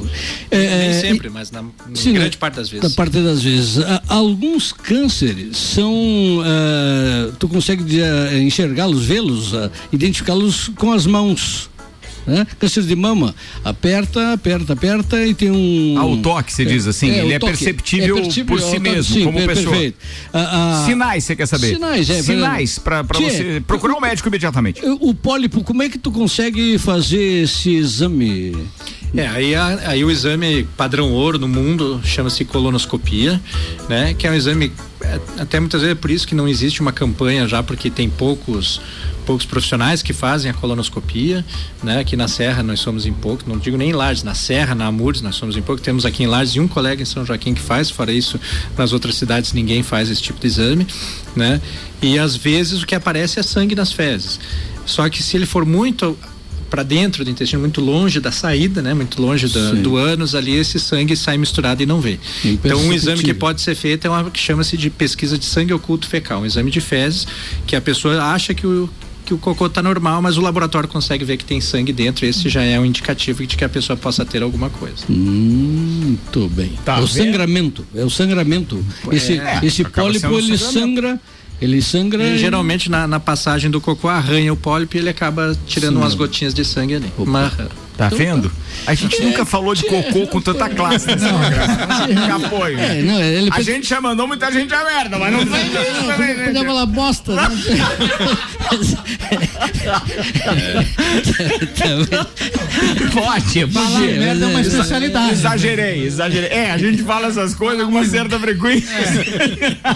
[0.51, 2.95] Nem É, sempre, mas na, na Sim, grande parte das Da vezes.
[2.97, 3.77] parte das vezes.
[4.09, 6.43] Alguns cânceres são.
[6.45, 7.85] ah, tu consegue
[8.43, 11.68] enxergá-los, vê-los, ah, identificá-los com as mãos.
[12.29, 12.47] Né?
[12.59, 15.95] Câncer de mama, aperta, aperta, aperta e tem um.
[15.99, 17.53] Ah, o toque, você diz assim, ele o é toque.
[17.53, 19.71] perceptível por si o toque, mesmo, sim, como per- pessoa.
[19.71, 19.97] Perfeito.
[20.35, 21.75] Ah, ah, Sinais, você quer saber?
[21.75, 22.79] Sinais, é, Sinais
[23.15, 24.83] Tchê, você procurar um médico imediatamente.
[25.01, 28.55] O pólipo, como é que tu consegue fazer esse exame?
[29.17, 33.41] É, aí, a- aí o exame padrão ouro no mundo chama-se colonoscopia,
[33.89, 34.15] né?
[34.15, 36.93] Que é um exame, é, até muitas vezes é por isso que não existe uma
[36.93, 38.81] campanha já, porque tem poucos
[39.25, 41.45] poucos profissionais que fazem a colonoscopia,
[41.83, 41.99] né?
[42.01, 44.87] Aqui na Serra nós somos em pouco, não digo nem em Lages, na Serra, na
[44.87, 47.61] Amures nós somos em pouco, temos aqui em Lages um colega em São Joaquim que
[47.61, 48.41] faz, fora isso,
[48.77, 50.87] nas outras cidades ninguém faz esse tipo de exame,
[51.37, 51.61] né?
[52.01, 54.41] E às vezes o que aparece é sangue nas fezes.
[54.87, 56.17] Só que se ele for muito
[56.69, 58.95] para dentro do intestino, muito longe da saída, né?
[58.95, 62.19] Muito longe da- do ânus ali, esse sangue sai misturado e não vê.
[62.45, 65.73] Então, um exame que pode ser feito é uma que chama-se de pesquisa de sangue
[65.73, 67.27] oculto fecal, um exame de fezes
[67.67, 68.89] que a pessoa acha que o
[69.25, 72.25] que o cocô está normal, mas o laboratório consegue ver que tem sangue dentro.
[72.25, 75.05] Esse já é um indicativo de que a pessoa possa ter alguma coisa.
[75.07, 76.73] Muito bem.
[76.85, 77.25] Tá é o vendo?
[77.27, 78.83] sangramento, é o sangramento.
[79.13, 80.73] Esse, É, esse acaba pólipo ele sangramento.
[80.73, 81.21] sangra,
[81.61, 82.23] ele sangra.
[82.23, 85.95] E, e- geralmente na, na passagem do cocô arranha o pólipo e ele acaba tirando
[85.95, 86.01] Sim.
[86.01, 87.13] umas gotinhas de sangue ali.
[87.19, 87.53] Uma-
[87.99, 88.53] Tá Então vendo?
[88.87, 92.47] A gente nunca falou de cocô com tanta classe nesse programa.
[92.47, 92.79] Apoio.
[92.79, 96.07] É, não, ele A gente já mandou muita gente a merda, mas não foi isso
[96.07, 96.45] também, né?
[96.47, 97.33] podia falar bosta.
[97.35, 97.43] Né?
[103.13, 104.21] Pode, Falar podia.
[104.21, 105.33] merda é uma especialidade.
[105.33, 106.51] Exagerei, exagerei.
[106.51, 108.89] É, a gente fala essas coisas com uma certa frequência.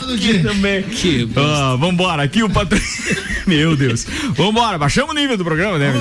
[0.00, 0.42] Todo Aqui dia.
[0.50, 0.82] também.
[0.82, 3.22] Que Ah, vambora, aqui o patrocínio.
[3.46, 4.06] Meu Deus.
[4.30, 5.92] Vambora, baixamos o nível do programa, né?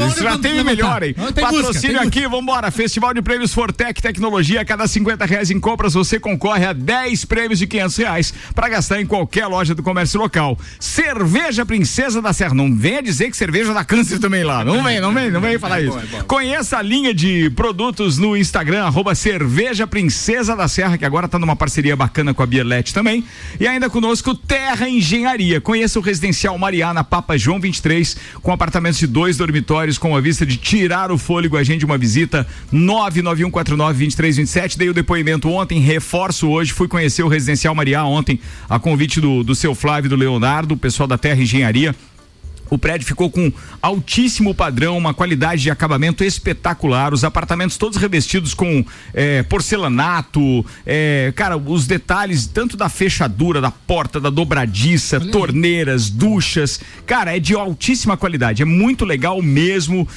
[0.41, 1.13] Teve melhor, hein?
[1.13, 2.71] Patrocínio tem aqui, vambora.
[2.71, 4.61] Festival de Prêmios Fortec Tecnologia.
[4.61, 8.69] A cada 50 reais em compras, você concorre a 10 prêmios de 500 reais para
[8.69, 10.57] gastar em qualquer loja do comércio local.
[10.79, 12.53] Cerveja Princesa da Serra.
[12.53, 14.63] Não venha dizer que cerveja dá câncer também lá.
[14.63, 15.97] Não vem, não vem, não vem falar isso.
[16.27, 21.37] Conheça a linha de produtos no Instagram, arroba Cerveja Princesa da Serra, que agora tá
[21.37, 23.23] numa parceria bacana com a Bierlet também.
[23.59, 25.59] E ainda conosco Terra Engenharia.
[25.59, 30.21] Conheça o Residencial Mariá na Papa João 23, com apartamentos de dois dormitórios, com a
[30.21, 31.57] vista de tirar o fôlego.
[31.81, 34.77] Agende uma visita 991492327.
[34.77, 36.71] Dei o depoimento ontem, reforço hoje.
[36.71, 38.39] Fui conhecer o Residencial Mariá ontem,
[38.69, 41.95] a convite do, do seu Flávio do Leonardo, o pessoal da Terra Engenharia
[42.71, 48.53] O prédio ficou com altíssimo padrão, uma qualidade de acabamento espetacular, os apartamentos todos revestidos
[48.53, 56.09] com é, porcelanato, é, cara, os detalhes tanto da fechadura, da porta, da dobradiça, torneiras,
[56.09, 60.07] duchas, cara, é de altíssima qualidade, é muito legal mesmo.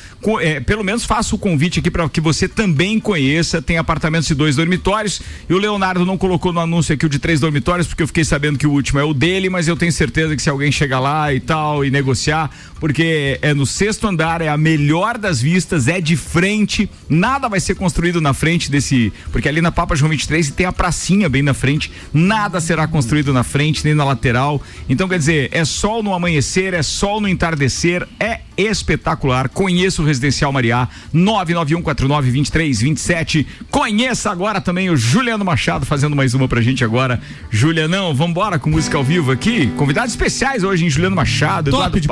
[0.40, 3.60] É, pelo menos faço o convite aqui para que você também conheça.
[3.60, 7.18] Tem apartamentos de dois dormitórios e o Leonardo não colocou no anúncio aqui o de
[7.18, 9.92] três dormitórios porque eu fiquei sabendo que o último é o dele, mas eu tenho
[9.92, 12.43] certeza que se alguém chegar lá e tal e negociar,
[12.80, 17.60] porque é no sexto andar, é a melhor das vistas, é de frente, nada vai
[17.60, 21.42] ser construído na frente desse, porque ali na Papa João 23 tem a pracinha bem
[21.42, 24.62] na frente, nada será construído na frente nem na lateral.
[24.88, 29.48] Então quer dizer, é sol no amanhecer, é sol no entardecer, é espetacular.
[29.48, 33.44] Conheça o Residencial Mariá 991492327.
[33.70, 37.20] Conheça agora também o Juliano Machado fazendo mais uma pra gente agora.
[37.50, 39.66] Julianão, vambora com música ao vivo aqui.
[39.76, 40.90] Convidados especiais hoje, hein?
[40.90, 42.08] Juliano Machado, Top Eduardo de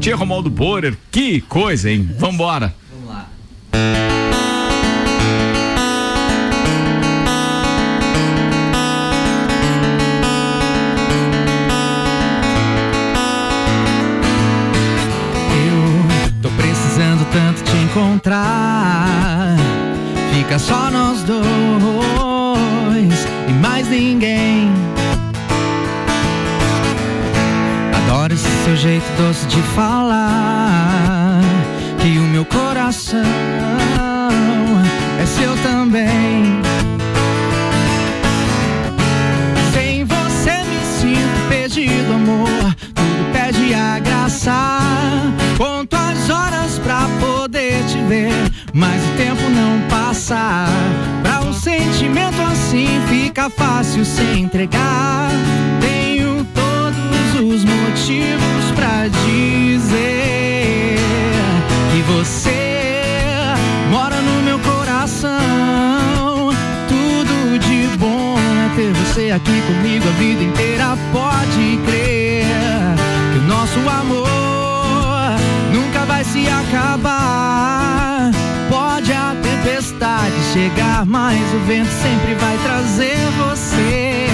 [0.00, 0.96] Tia Romaldo Borer.
[1.10, 2.08] Que coisa, hein?
[2.18, 2.74] Vambora.
[3.06, 3.26] Lá.
[15.64, 19.56] Eu tô precisando tanto te encontrar.
[20.32, 21.38] Fica só nós dois
[23.48, 24.70] e mais ninguém.
[28.36, 31.40] Adoro esse seu jeito doce de falar.
[31.98, 33.20] Que o meu coração
[35.18, 36.60] é seu também.
[39.72, 42.74] Sem você me sinto perdido, amor.
[42.94, 44.80] Tudo pede a graça.
[45.56, 48.32] Conto as horas pra poder te ver,
[48.74, 50.66] mas o tempo não passa.
[51.22, 55.30] Pra um sentimento assim fica fácil se entregar.
[55.78, 56.05] Os
[58.16, 60.96] motivos pra dizer
[61.92, 63.54] que você
[63.90, 65.30] mora no meu coração.
[66.88, 70.96] Tudo de bom é ter você aqui comigo a vida inteira.
[71.12, 72.46] Pode crer
[73.32, 74.26] que o nosso amor
[75.72, 78.30] nunca vai se acabar.
[78.70, 84.26] Pode a tempestade chegar, mas o vento sempre vai trazer você.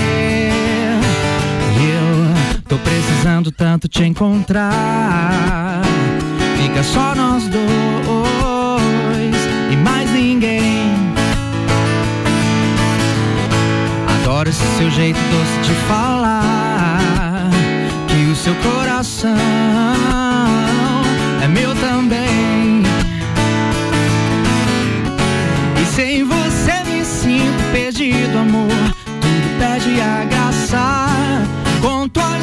[2.72, 5.82] Tô precisando tanto te encontrar.
[6.56, 9.36] Fica só nós dois
[9.70, 10.90] e mais ninguém.
[14.08, 17.50] Adoro esse seu jeito doce de falar.
[18.08, 19.36] Que o seu coração
[21.42, 22.84] é meu também.
[25.78, 28.70] E sem você me sinto perdido, amor.
[29.20, 31.42] Tudo pede a graça.
[31.82, 32.41] Conto as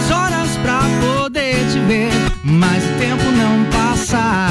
[2.59, 4.49] mas o tempo não passa.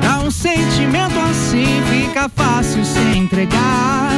[0.00, 4.15] Pra um sentimento assim fica fácil se entregar.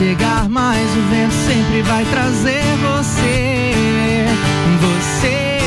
[0.00, 4.24] Chegar, mas o vento sempre vai trazer você.
[4.80, 5.58] Você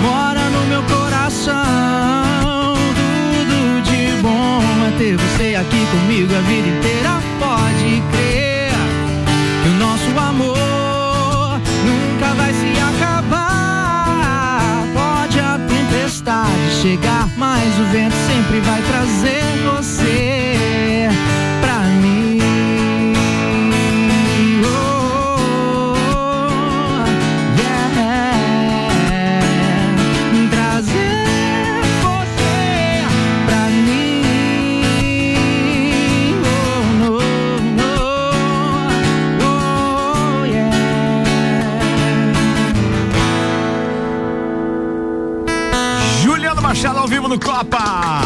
[0.00, 1.54] mora no meu coração.
[2.94, 7.20] Tudo de bom é ter você aqui comigo a vida inteira.
[7.40, 8.70] Pode crer
[9.64, 14.84] que o nosso amor nunca vai se acabar.
[14.94, 20.50] Pode a tempestade chegar, mas o vento sempre vai trazer você
[47.30, 48.19] no Copa.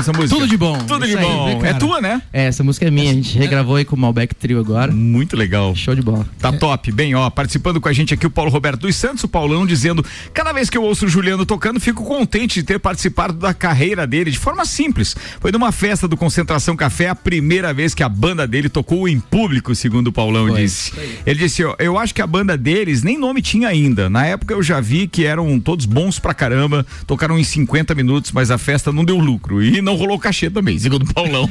[0.00, 0.36] nessa música.
[0.36, 0.78] Tudo de bom.
[0.78, 1.64] Tudo de aí, bom.
[1.64, 2.22] é tua, né?
[2.32, 4.92] É, essa música é minha, a gente regravou aí com o Malbec Trio agora.
[4.92, 5.74] Muito legal.
[5.74, 6.26] Show de bola.
[6.38, 6.90] Tá top.
[6.92, 10.04] Bem, ó, participando com a gente aqui o Paulo Roberto dos Santos, o Paulão, dizendo:
[10.32, 14.06] cada vez que eu ouço o Juliano tocando, fico contente de ter participado da carreira
[14.06, 15.16] dele de forma simples.
[15.40, 19.20] Foi numa festa do Concentração Café a primeira vez que a banda dele tocou em
[19.20, 20.92] público, segundo o Paulão Foi, disse.
[21.26, 24.08] Ele disse: ó, eu acho que a banda deles nem nome tinha ainda.
[24.08, 28.32] Na época eu já vi que eram todos bons pra caramba, tocaram em 50 minutos,
[28.32, 29.40] mas a festa não deu lucro.
[29.40, 29.62] lucro.
[29.62, 31.48] E não rolou cachê também, segundo o Paulão.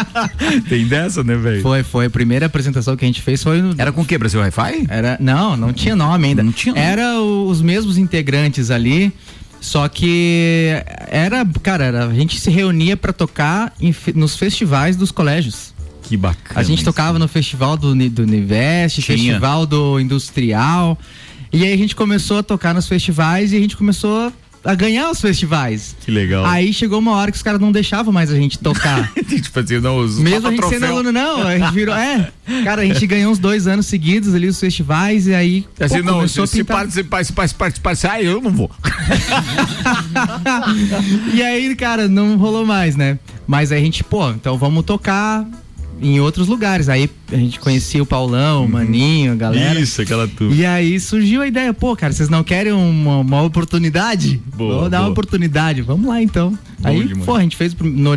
[0.68, 1.62] Tem dessa, né, velho?
[1.62, 2.06] Foi, foi.
[2.06, 3.74] A primeira apresentação que a gente fez foi no.
[3.78, 4.86] Era com o que, Brasil Wi-Fi?
[4.88, 6.42] Era, não, não tinha nome ainda.
[6.42, 6.86] Não tinha nome.
[6.86, 9.12] Era os mesmos integrantes ali,
[9.60, 10.68] só que
[11.08, 15.72] era, cara, era- a gente se reunia pra tocar em nos festivais dos colégios.
[16.02, 16.60] Que bacana.
[16.60, 16.84] A gente isso.
[16.84, 19.16] tocava no festival do, do Univest, Tinha.
[19.16, 20.98] festival do Industrial.
[21.52, 24.32] E aí a gente começou a tocar nos festivais e a gente começou
[24.64, 25.96] a ganhar os festivais.
[26.04, 26.44] Que legal.
[26.44, 29.12] Aí chegou uma hora que os caras não deixavam mais a gente tocar.
[29.26, 30.80] tipo assim, não, os Mesmo a gente troféu.
[30.80, 31.94] sendo aluno, não, a gente virou.
[31.94, 32.30] É,
[32.64, 35.66] cara, a gente ganhou uns dois anos seguidos ali os festivais e aí.
[35.80, 38.70] Assim, pô, não, se, se participar, se participar, ah, eu não vou.
[41.34, 43.18] e aí, cara, não rolou mais, né?
[43.46, 45.46] Mas aí a gente, pô, então vamos tocar
[46.02, 46.88] em outros lugares.
[46.88, 49.76] Aí a gente conhecia o Paulão, o Maninho, a galera.
[49.76, 49.82] Uhum.
[49.82, 50.54] Isso, aquela turma.
[50.54, 54.42] E aí surgiu a ideia, pô, cara, vocês não querem uma, uma oportunidade?
[54.54, 55.08] Boa, Vamos dar boa.
[55.08, 56.58] uma oportunidade, vamos lá então.
[56.82, 57.24] aí, demais.
[57.24, 57.74] pô, a gente fez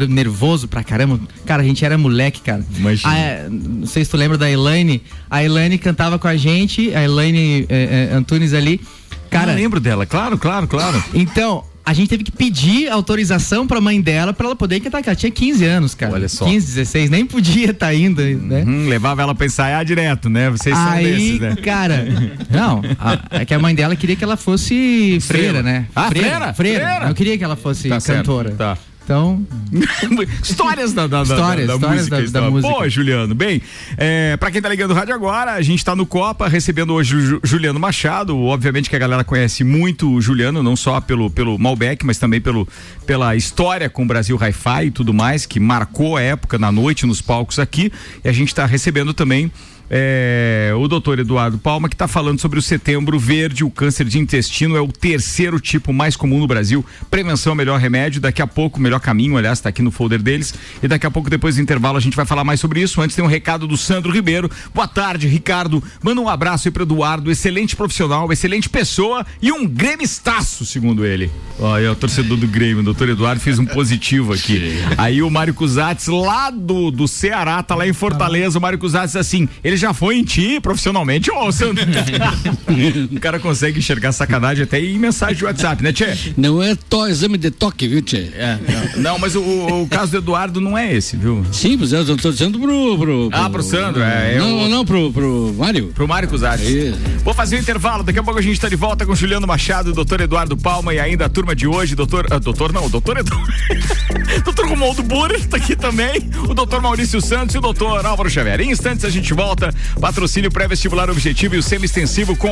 [0.10, 1.20] nervoso pra caramba.
[1.46, 2.66] Cara, a gente era moleque, cara.
[2.76, 3.14] Imagina.
[3.14, 5.02] Ah, é, não sei se tu lembra da Elaine.
[5.30, 8.82] A Elaine cantava com a gente, a Elaine é, é, Antunes ali.
[9.30, 11.04] Cara, eu lembro dela, claro, claro, claro.
[11.14, 15.10] então, a gente teve que pedir autorização pra mãe dela pra ela poder cantar, que
[15.10, 16.14] ela tinha 15 anos, cara.
[16.14, 16.46] Olha só.
[16.46, 18.64] 15, 16, nem podia estar indo, né?
[18.66, 20.50] Hum, levava ela pra ensaiar direto, né?
[20.50, 21.56] Vocês são Aí, desses, né?
[21.64, 22.06] cara,
[22.50, 25.86] não, a- é que a mãe dela queria que ela fosse freira, né?
[25.96, 26.54] Ah, freira?
[26.54, 26.54] Freira.
[26.54, 27.06] Freira.
[27.08, 28.52] Não queria que ela fosse Tá certo, cantora.
[28.52, 28.78] tá.
[29.06, 29.46] Então,
[30.44, 32.32] histórias da, da, Histórias, da, da histórias música.
[32.32, 32.74] da- da música.
[32.74, 33.62] Pô, Juliano, bem,
[33.98, 37.16] é, pra quem tá ligando o rádio agora, a gente tá no Copa, recebendo hoje
[37.16, 38.36] o Ju- Juliano Machado.
[38.38, 42.42] Obviamente que a galera conhece muito o Juliano, não só pelo, pelo Malbec, mas também
[42.42, 42.68] pelo,
[43.06, 47.06] pela história com o Brasil Hi-Fi e tudo mais, que marcou a época na noite
[47.06, 47.92] nos palcos aqui.
[48.24, 49.52] E a gente tá recebendo também.
[49.90, 53.64] É, o doutor Eduardo Palma, que está falando sobre o setembro verde.
[53.64, 56.86] O câncer de intestino é o terceiro tipo mais comum no Brasil.
[57.10, 58.22] Prevenção é o melhor remédio.
[58.22, 60.54] Daqui a pouco, o melhor caminho, aliás, está aqui no folder deles.
[60.82, 63.02] E daqui a pouco, depois do intervalo, a gente vai falar mais sobre isso.
[63.02, 64.50] Antes tem um recado do Sandro Ribeiro.
[64.74, 65.84] Boa tarde, Ricardo.
[66.02, 71.32] Manda um abraço aí para Eduardo, excelente profissional, excelente pessoa e um gremistaço, segundo ele.
[71.60, 74.76] Olha, o torcedor do Grêmio, o doutor Eduardo fez um positivo aqui.
[74.98, 78.58] Aí o Mário Cusatz, lá do, do Ceará, tá lá em Fortaleza.
[78.58, 81.84] O Mário Cusatz, assim, ele já foi em ti profissionalmente, ô Sandro.
[83.12, 86.34] o cara consegue enxergar sacanagem até em mensagem de WhatsApp, né, Tchê?
[86.38, 88.30] Não é to, exame de toque, viu, Tchê?
[88.36, 88.58] É,
[88.98, 91.46] não, não, mas o, o caso do Eduardo não é esse, viu?
[91.52, 92.98] Sim, mas eu tô dizendo pro.
[92.98, 95.88] pro, Ah, pro Sandro, é, é Não, não, pro, pro Mário.
[95.88, 96.64] Pro Mário Cusatz.
[96.64, 96.98] Isso.
[97.24, 99.94] Vou fazer o intervalo, daqui a pouco a gente tá de volta com Juliano Machado,
[99.94, 102.28] doutor Eduardo Palma e ainda a turma de hoje, doutor.
[102.30, 103.54] ah, doutor não, doutor Eduardo.
[104.44, 108.62] doutor Romualdo Burr tá aqui também, o doutor Maurício Santos e o doutor Álvaro Xavier.
[108.62, 109.65] Em instantes a gente volta,
[110.00, 112.50] patrocínio pré-vestibular objetivo e o semi-extensivo com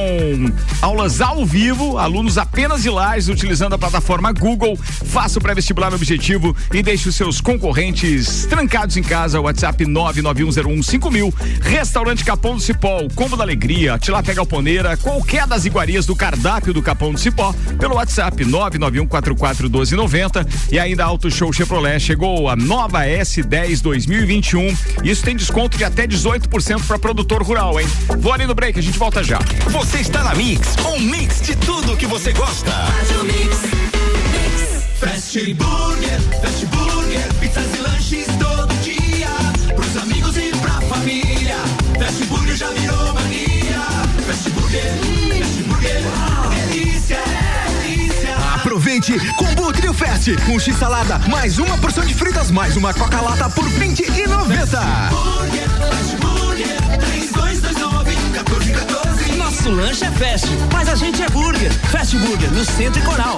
[0.82, 4.78] aulas ao vivo, alunos apenas de lajes utilizando a plataforma Google.
[4.78, 9.40] Faça o pré-vestibular objetivo e deixe os seus concorrentes trancados em casa.
[9.40, 11.34] WhatsApp 991015000.
[11.62, 16.74] Restaurante Capão do Cipó, o Combo da Alegria, Tilápia Galponeira, qualquer das iguarias do cardápio
[16.74, 23.06] do Capão do Cipó, pelo WhatsApp 991441290 e ainda Auto Show Chevrolet chegou a nova
[23.06, 24.74] S10 2021.
[25.04, 27.88] Isso tem desconto de até 18% para produtor rural, hein?
[28.18, 29.38] Vou ali no break, a gente volta já.
[29.72, 32.72] Você está na Mix, um mix de tudo que você gosta.
[35.02, 39.28] Fast Burger, Fast Burger, pizzas e lanches todo dia.
[39.76, 41.58] Pros amigos e pra família.
[42.00, 43.82] Fast Burger já virou mania.
[44.26, 44.94] Fast Burger,
[45.40, 46.02] Fast Burger,
[46.56, 47.20] delícia,
[47.82, 48.36] delícia.
[48.56, 53.20] Aproveite Combo Trio Fest com X salada, mais uma porção de fritas, mais uma coca
[53.20, 56.03] lata por 20 e 90.
[59.94, 61.72] Lanche é fast, mas a gente é burger.
[61.92, 63.38] Fast Burger, no Centro e Coral.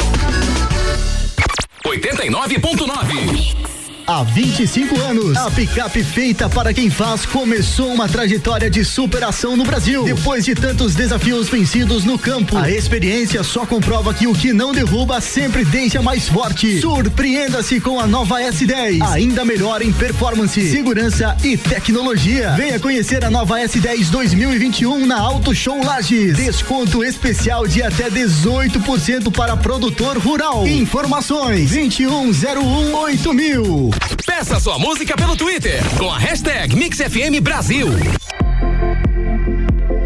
[1.83, 3.64] 89.9.
[4.07, 9.63] Há 25 anos, a picape feita para quem faz começou uma trajetória de superação no
[9.63, 10.03] Brasil.
[10.03, 14.71] Depois de tantos desafios vencidos no campo, a experiência só comprova que o que não
[14.71, 16.79] derruba sempre deixa mais forte.
[16.79, 22.51] Surpreenda-se com a nova S10, ainda melhor em performance, segurança e tecnologia.
[22.51, 26.37] Venha conhecer a nova S10 2021 na Auto Show Lages.
[26.37, 30.67] Desconto especial de até 18% para produtor rural.
[30.67, 33.33] Informações 21018000.
[33.33, 33.94] mil.
[34.25, 37.87] Peça sua música pelo Twitter com a hashtag MixFM Brasil.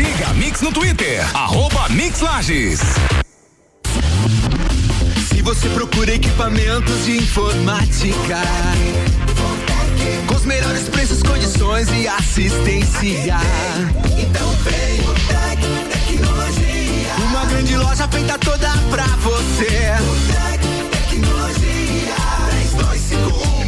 [0.00, 2.80] Siga a Mix no Twitter, arroba Mix Lages.
[5.28, 8.38] Se você procura equipamentos de informática,
[10.26, 13.36] com os melhores preços, condições e assistência,
[14.18, 15.60] então vem o Tec
[15.92, 17.14] Tecnologia.
[17.28, 19.92] Uma grande loja feita toda pra você.
[20.00, 20.62] O Tec
[21.10, 22.14] Tecnologia.
[23.18, 23.59] 32516112.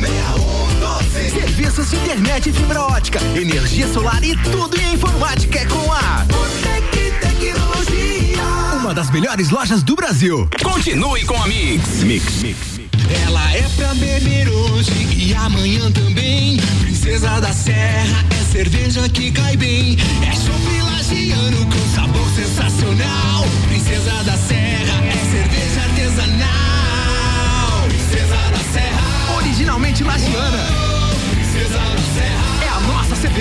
[1.62, 6.24] Serviços de internet e fibra ótica, energia solar e tudo em informática é com a
[6.24, 8.42] Botec Tecnologia.
[8.80, 10.48] Uma das melhores lojas do Brasil.
[10.60, 12.02] Continue com a Mix.
[12.02, 12.80] Mix, Mix.
[13.26, 16.56] Ela é pra beber hoje e amanhã também.
[16.80, 19.96] Princesa da Serra é cerveja que cai bem.
[20.28, 23.21] É chopp lagiano com sabor sensacional.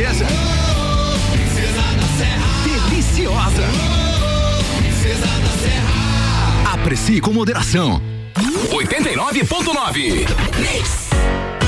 [0.02, 0.26] Cerveja.
[1.32, 3.64] Princesa da Serra, deliciosa.
[4.78, 6.74] Princesa da Serra.
[6.74, 8.02] Aprecie com moderação.
[8.72, 10.26] 89.9.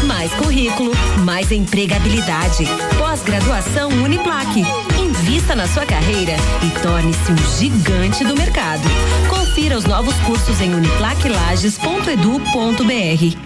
[0.08, 2.68] Mais currículo, mais empregabilidade.
[2.98, 4.64] Pós-graduação Uniplaque.
[4.98, 8.82] Invista na sua carreira e torne-se um gigante do mercado.
[9.30, 13.38] Confira os novos cursos em uniplaquelages.edu.br.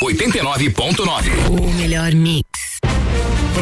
[0.00, 1.50] 89.9.
[1.50, 2.67] O melhor mix.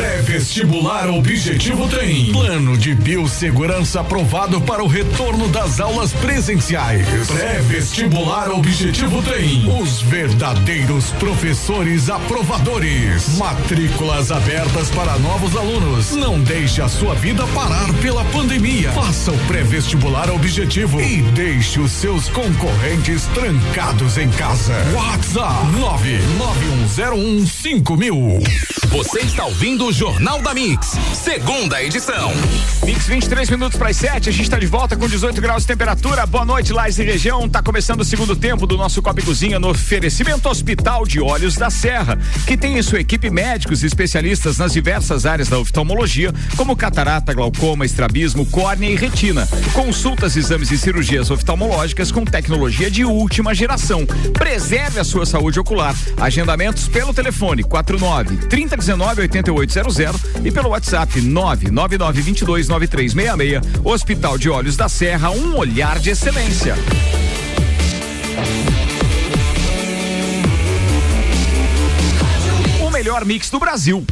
[0.07, 7.05] Pré-vestibular Objetivo tem plano de biossegurança aprovado para o retorno das aulas presenciais.
[7.27, 13.37] Pré-vestibular Objetivo tem os verdadeiros professores aprovadores.
[13.37, 16.13] Matrículas abertas para novos alunos.
[16.13, 18.93] Não deixe a sua vida parar pela pandemia.
[18.93, 24.73] Faça o pré-vestibular Objetivo e deixe os seus concorrentes trancados em casa.
[24.95, 25.67] WhatsApp
[26.95, 28.77] 991015000.
[28.89, 32.31] Você está ouvindo Jornal da Mix, segunda edição.
[32.85, 35.69] Mix 23 minutos para as 7, a gente está de volta com 18 graus de
[35.69, 36.27] temperatura.
[36.27, 37.49] Boa noite, Lages e região.
[37.49, 41.57] Tá começando o segundo tempo do nosso Copa e Cozinha no oferecimento Hospital de Olhos
[41.57, 46.31] da Serra, que tem em sua equipe médicos e especialistas nas diversas áreas da oftalmologia,
[46.59, 49.49] como catarata, glaucoma, estrabismo, córnea e retina.
[49.73, 54.05] Consultas, exames e cirurgias oftalmológicas com tecnologia de última geração.
[54.35, 55.97] Preserve a sua saúde ocular.
[56.19, 59.86] Agendamentos pelo telefone 49 3019 8800
[60.45, 63.85] e pelo WhatsApp 999 22 9366.
[63.85, 66.75] Hospital de Olhos da Serra, um olhar de excelência.
[72.85, 74.05] O melhor mix do Brasil.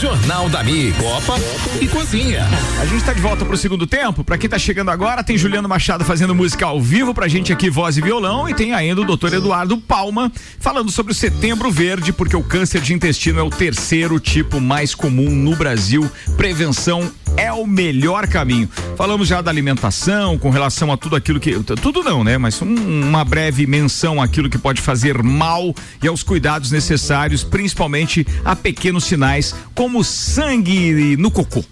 [0.00, 1.38] Jornal da Mix, Copa
[1.78, 2.46] e Cozinha.
[2.80, 4.24] A gente tá de volta pro segundo tempo.
[4.24, 7.68] Pra quem tá chegando agora, tem Juliano Machado fazendo música ao vivo pra gente aqui,
[7.68, 12.12] voz e violão, e tem ainda o doutor Eduardo Palma falando sobre o setembro verde,
[12.14, 16.10] porque o câncer de intestino é o terceiro tipo mais comum no Brasil.
[16.34, 18.68] Prevenção é o melhor caminho.
[18.96, 21.52] Falamos já da alimentação, com relação a tudo aquilo que.
[21.80, 22.38] Tudo não, né?
[22.38, 28.26] Mas um- uma breve menção àquilo que pode fazer mal e aos cuidados necessários, principalmente
[28.44, 31.64] a pequenos sinais, como sangue no cocô.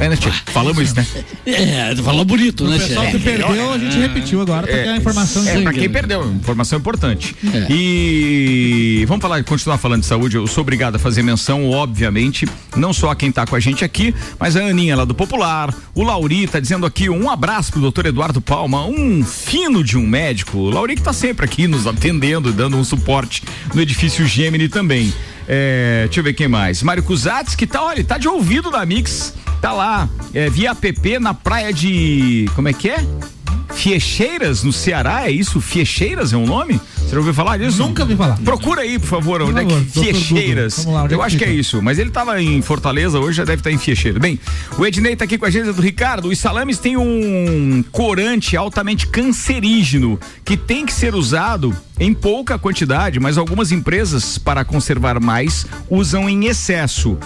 [0.00, 0.32] É, né, tia?
[0.46, 1.06] Falamos isso, né?
[1.44, 4.96] É, falou bonito, né, O pessoal que perdeu, a gente repetiu agora pra ter a
[4.96, 7.36] informação É, pra quem perdeu, informação importante.
[7.52, 7.66] É.
[7.68, 10.36] E vamos falar, continuar falando de saúde.
[10.36, 13.84] Eu sou obrigado a fazer menção, obviamente, não só a quem tá com a gente
[13.84, 17.80] aqui, mas a Aninha lá do Popular, o Lauri tá dizendo aqui um abraço pro
[17.82, 20.56] doutor Eduardo Palma, um fino de um médico.
[20.56, 23.42] O Lauri que tá sempre aqui nos atendendo, dando um suporte
[23.74, 25.12] no edifício Gemini também.
[25.52, 26.80] É, deixa eu ver quem mais.
[26.80, 31.18] Mário Cusatz, que tá, olha, tá de ouvido da Mix, tá lá, é, via app
[31.18, 32.48] na praia de.
[32.54, 33.04] Como é que é?
[33.74, 35.60] Fiecheiras, no Ceará, é isso?
[35.60, 36.80] Fiecheiras é um nome?
[36.96, 37.78] Você já ouviu falar disso?
[37.78, 38.38] Nunca ouvi falar.
[38.44, 39.90] Procura aí, por favor, onde favor, é que.
[39.90, 40.84] Fiecheiras.
[40.84, 43.38] Lá, onde é Eu que acho que é isso, mas ele estava em Fortaleza, hoje
[43.38, 44.22] já deve estar em Fiecheiras.
[44.22, 44.38] Bem,
[44.78, 46.28] o Ednei tá aqui com a gente do Ricardo.
[46.28, 53.20] Os salames têm um corante altamente cancerígeno que tem que ser usado em pouca quantidade,
[53.20, 57.16] mas algumas empresas, para conservar mais, usam em excesso.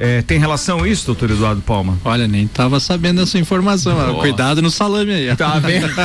[0.00, 1.96] É, tem relação isso, doutor Eduardo Palma?
[2.04, 3.96] Olha, nem tava sabendo dessa informação.
[3.96, 4.14] ó.
[4.20, 5.36] Cuidado no salame aí.
[5.36, 5.88] Tá vendo?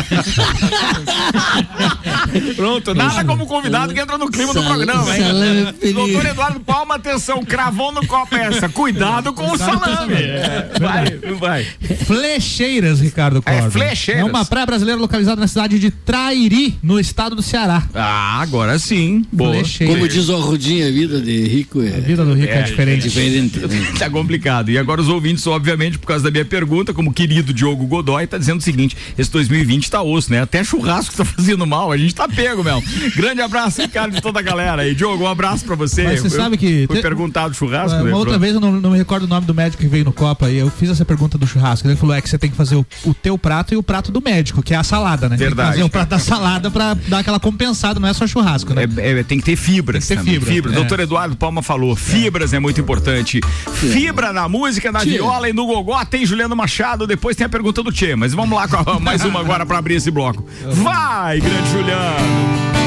[2.55, 5.23] Pronto, nada como convidado que entra no clima do programa, hein?
[5.23, 5.95] salame feliz.
[5.95, 8.69] Doutor Eduardo Palma, atenção, cravou no copo essa.
[8.69, 10.13] Cuidado com o salame.
[10.15, 11.63] É, Vai, vai.
[12.05, 13.67] Flecheiras, Ricardo Corda.
[13.67, 14.21] É, Flecheiras.
[14.21, 17.83] É uma praia brasileira localizada na cidade de Trairi, no estado do Ceará.
[17.95, 19.25] Ah, agora sim.
[19.31, 19.55] Boa.
[19.85, 21.95] Como diz o Arrudinha, a vida de rico é.
[21.97, 23.03] A vida do rico é diferente.
[23.07, 23.59] Diferente.
[23.59, 23.67] né?
[23.97, 24.69] Tá complicado.
[24.69, 28.37] E agora os ouvintes, obviamente, por causa da minha pergunta, como querido Diogo Godoy, tá
[28.37, 30.41] dizendo o seguinte: esse 2020 tá osso, né?
[30.41, 32.81] Até churrasco tá fazendo mal, a gente tá pego, meu.
[33.15, 34.93] Grande abraço, Ricardo, de toda a galera aí.
[34.95, 36.03] Diogo, um abraço pra você.
[36.03, 38.09] Mas você Eu- sabe que Fui te- perguntado churrasco, É, né?
[38.09, 40.13] Uma outra vez eu não, não me recordo o nome do médico que veio no
[40.13, 41.87] Copa e eu fiz essa pergunta do churrasco.
[41.87, 44.11] Ele falou: é que você tem que fazer o, o teu prato e o prato
[44.11, 45.37] do médico, que é a salada, né?
[45.37, 45.69] Tem Verdade.
[45.69, 48.83] que fazer o prato da salada pra dar aquela compensada, não é só churrasco, né?
[48.97, 50.07] É, é, tem que ter fibras.
[50.07, 50.53] Tem que ter também.
[50.55, 50.75] fibra, é.
[50.75, 53.41] Doutor Eduardo Palma falou: fibras é, muito importante.
[53.73, 55.11] Fibra na música, na Tchê.
[55.11, 57.05] viola e no gogó tem Juliano Machado.
[57.05, 58.15] Depois tem a pergunta do Tchê.
[58.15, 60.45] Mas vamos lá com a- mais uma agora pra abrir esse bloco.
[60.71, 62.86] Vai, grande Juliano!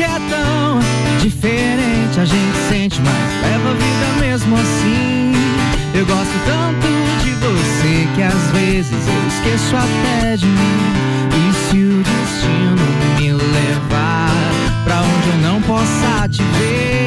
[0.00, 0.78] Gente é tão
[1.20, 5.32] diferente, a gente sente, mas leva a vida mesmo assim.
[5.92, 6.86] Eu gosto tanto
[7.22, 11.10] de você que às vezes eu esqueço até de mim.
[11.36, 12.86] E se o destino
[13.18, 14.30] me levar
[14.84, 16.99] pra onde eu não possa te ver,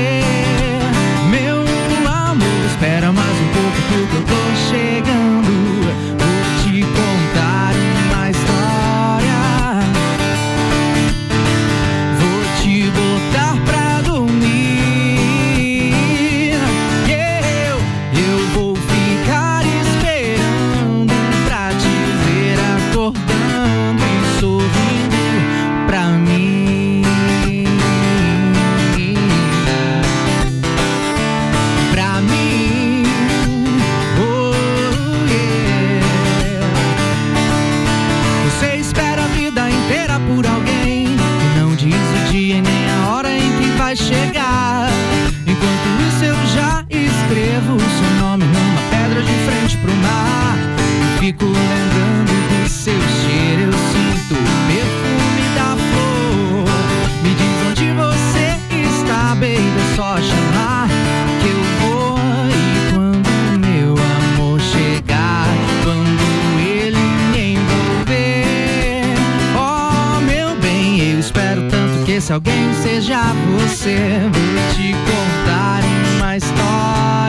[72.83, 73.97] seja você.
[74.19, 75.81] Vou te contar
[76.17, 77.22] uma história.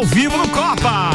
[0.00, 1.10] Ao vivo no Copa.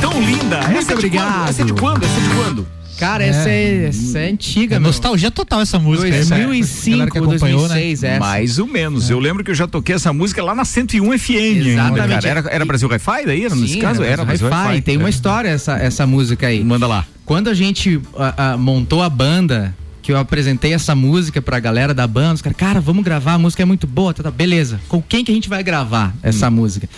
[0.00, 0.56] Tão linda.
[0.68, 1.34] Muito essa é obrigado.
[1.34, 1.48] quando?
[1.50, 2.02] Essa é de quando?
[2.04, 2.66] Essa é de quando?
[2.98, 4.88] Cara, essa é, essa é antiga, É meu.
[4.88, 6.08] nostalgia total essa música.
[6.08, 8.08] essa é- 2005, galera que acompanhou, 2006, né?
[8.12, 8.20] essa.
[8.20, 9.10] Mais ou menos.
[9.10, 11.36] Eu lembro que eu já toquei essa música lá na 101 FM.
[11.58, 12.22] ainda, Exatamente.
[12.22, 12.28] cara.
[12.40, 13.42] Era, era Brasil Hi-Fi daí?
[13.42, 14.02] Nesse Sim, caso?
[14.02, 14.68] Era Brasil Hi-Fi.
[14.68, 14.80] Hi-Fi.
[14.80, 15.10] Tem uma É.
[15.10, 16.64] história essa, essa música aí.
[16.64, 17.04] Manda lá.
[17.26, 21.92] Quando a gente ah, ah, montou a banda, que eu apresentei essa música pra galera
[21.92, 24.80] da banda, os caras, cara, vamos gravar, a música é muito boa, tá, tá, beleza.
[24.88, 26.52] Com quem que a gente vai gravar essa Hum.
[26.52, 26.88] música?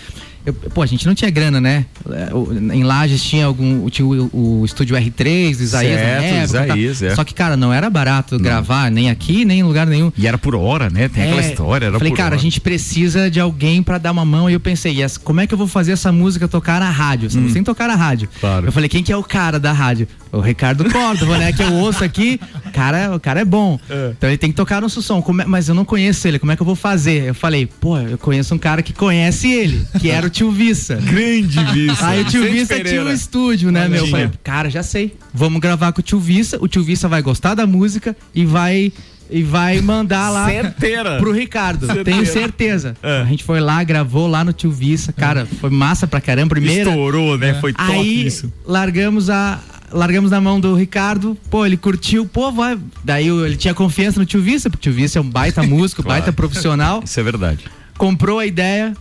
[0.45, 1.87] Eu- pô, a gente não tinha grana, né?
[2.11, 3.89] É, Em Lages tinha algum.
[3.89, 6.37] Tinha o, o estúdio R3, do Isaías Certo, época.
[6.37, 6.45] tá?
[6.45, 7.15] Isaías, é.
[7.15, 10.13] Só que, cara, não era barato gravar, nem aqui, nem em lugar nenhum.
[10.17, 11.09] E era por hora, né?
[11.09, 12.37] Tem aquela É, história, era Falei, cara, hora.
[12.37, 14.49] a gente precisa de alguém pra dar uma mão.
[14.49, 17.29] E eu pensei, as- como é que eu vou fazer essa música tocar na rádio?
[17.31, 18.29] Tem que tocar na rádio.
[18.35, 18.39] Hum.
[18.41, 18.67] Claro.
[18.67, 20.09] Eu falei, quem que é o cara da rádio?
[20.33, 21.53] O Ricardo Córdova, né?
[21.53, 22.41] Que eu ouço aqui.
[22.73, 23.79] Cara, o cara é bom.
[24.17, 25.23] Então ele tem que tocar nosso som.
[25.41, 27.25] É- mas eu não conheço ele, como é que eu vou fazer?
[27.29, 30.97] Eu falei, pô, eu conheço um cara que conhece ele, que era o tio Vissa.
[30.97, 32.07] Grande Vissa.
[32.07, 34.07] Aí o tio Vicente Vissa tinha um estúdio, né, Olha meu?
[34.09, 35.15] Falei, cara, já sei.
[35.33, 36.59] Vamos gravar com o tio Vissa.
[36.61, 38.93] O tio Vissa vai gostar da música e vai.
[39.35, 41.17] E vai mandar lá Certeira.
[41.19, 41.87] pro Ricardo.
[41.87, 42.05] Certeira.
[42.05, 42.95] Tenho certeza.
[43.03, 43.23] É.
[43.23, 45.11] A gente foi lá, gravou lá no tio Vissa.
[45.11, 46.51] Cara, foi massa pra caramba.
[46.51, 46.91] Primeira.
[46.91, 47.55] Estourou, né?
[47.55, 48.53] Foi top Aí isso.
[48.67, 49.59] largamos a.
[49.91, 52.79] Largamos na mão do Ricardo, pô, ele curtiu, pô, vai.
[53.05, 56.03] Daí ele tinha confiança no tio Vissa, porque o tio Vissa é um baita músico,
[56.03, 56.19] Claro.
[56.21, 57.03] baita profissional.
[57.05, 57.65] Isso é verdade.
[57.99, 58.95] Comprou a ideia,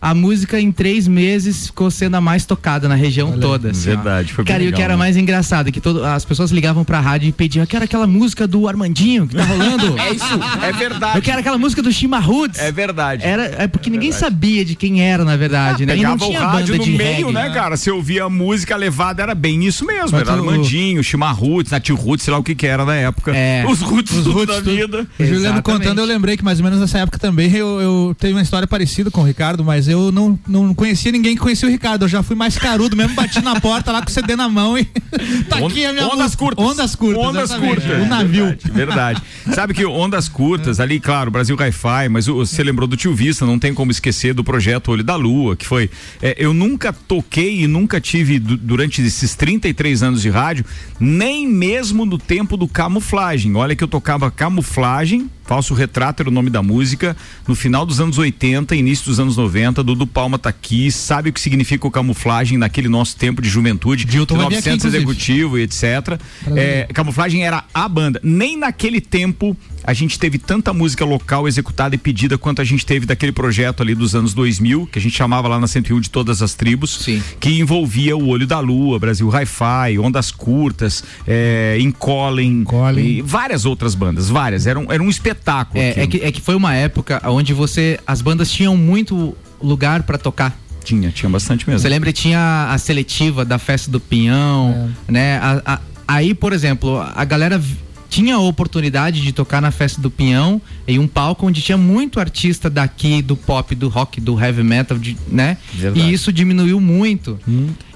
[0.00, 3.70] a música em três meses ficou sendo a mais tocada na região toda.
[3.70, 3.94] assim, ó.
[3.96, 4.98] Verdade, foi bem Cara, e o legal, que era né?
[4.98, 8.06] mais engraçado, é que todo, as pessoas ligavam pra rádio e pediam, eu quero aquela
[8.06, 9.96] música do Armandinho que tá rolando.
[9.98, 10.24] É isso,
[10.62, 11.18] é verdade.
[11.18, 12.58] Eu quero aquela música do Shima Roots.
[12.60, 13.24] É verdade.
[13.24, 15.96] Era, é porque ninguém sabia de quem era, na verdade, né?
[15.96, 17.32] E não Pegava o tinha rádio banda no de meio, reggae.
[17.32, 17.76] né, cara?
[17.76, 20.10] Você ouvia a música levada, era bem isso mesmo.
[20.12, 23.32] Mas era tu- Armandinho, Chimarruts, Nati Roots, sei lá o que que era na época.
[23.34, 23.64] É.
[23.68, 25.06] Os Roots, Os roots, da vida.
[25.18, 28.36] O Juliano contando, eu lembrei que mais ou menos nessa época também eu, eu tenho
[28.36, 31.70] uma história parecida com o Ricardo, mas eu não, não conhecia ninguém que conhecia o
[31.70, 32.04] Ricardo.
[32.04, 34.76] Eu já fui mais carudo mesmo, bati na porta lá com o CD na mão
[34.78, 34.84] e
[35.48, 36.36] tá aqui a minha Ondas música.
[36.38, 36.64] curtas.
[36.64, 37.24] Ondas curtas.
[37.24, 38.02] Ondas curtas.
[38.02, 38.46] O navio.
[38.46, 39.22] Verdade, verdade.
[39.54, 43.58] Sabe que ondas curtas, ali, claro, Brasil Hi-Fi, mas você lembrou do Tio Vista, não
[43.58, 45.90] tem como esquecer do projeto Olho da Lua, que foi.
[46.22, 50.64] é, eu nunca toquei e nunca tive, du- durante esses 33 anos de rádio,
[51.00, 53.54] nem mesmo no tempo do camuflagem.
[53.56, 55.30] Olha que eu tocava camuflagem.
[55.48, 57.16] Falso Retrato era o nome da música.
[57.46, 61.32] No final dos anos 80, início dos anos 90, Dudu Palma tá aqui, sabe o
[61.32, 64.94] que significa o camuflagem naquele nosso tempo de juventude, Dilton de vai vir aqui, 900
[64.94, 65.10] inclusive.
[65.10, 66.20] executivo e etc.
[66.54, 68.20] É, camuflagem era a banda.
[68.22, 72.84] Nem naquele tempo a gente teve tanta música local executada e pedida quanto a gente
[72.84, 76.10] teve daquele projeto ali dos anos 2000, que a gente chamava lá na 101 de
[76.10, 76.98] todas as tribos,
[77.40, 82.66] que envolvia o Olho da Lua, Brasil Hi-Fi, Ondas Curtas, é, Encolem
[82.98, 84.66] e várias outras bandas, várias.
[84.66, 85.37] Era um, era um espetáculo.
[85.78, 86.08] É, é aquilo.
[86.08, 87.98] que, é que foi uma época onde você.
[88.06, 90.58] As bandas tinham muito lugar pra tocar.
[90.84, 91.80] Tinha, tinha bastante mesmo.
[91.80, 95.38] Você lembra, tinha a seletiva da festa do Pinhão, né?
[95.38, 97.60] A- a- aí, por exemplo, a galera
[98.08, 102.18] tinha a oportunidade de tocar na festa do Pinhão em um palco onde tinha muito
[102.18, 105.58] artista daqui do pop, do rock, do heavy metal, de- né?
[105.74, 106.06] Verdade.
[106.08, 107.38] E isso diminuiu muito.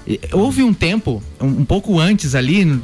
[0.05, 2.79] E Houve um tempo, um, pouco antes ali,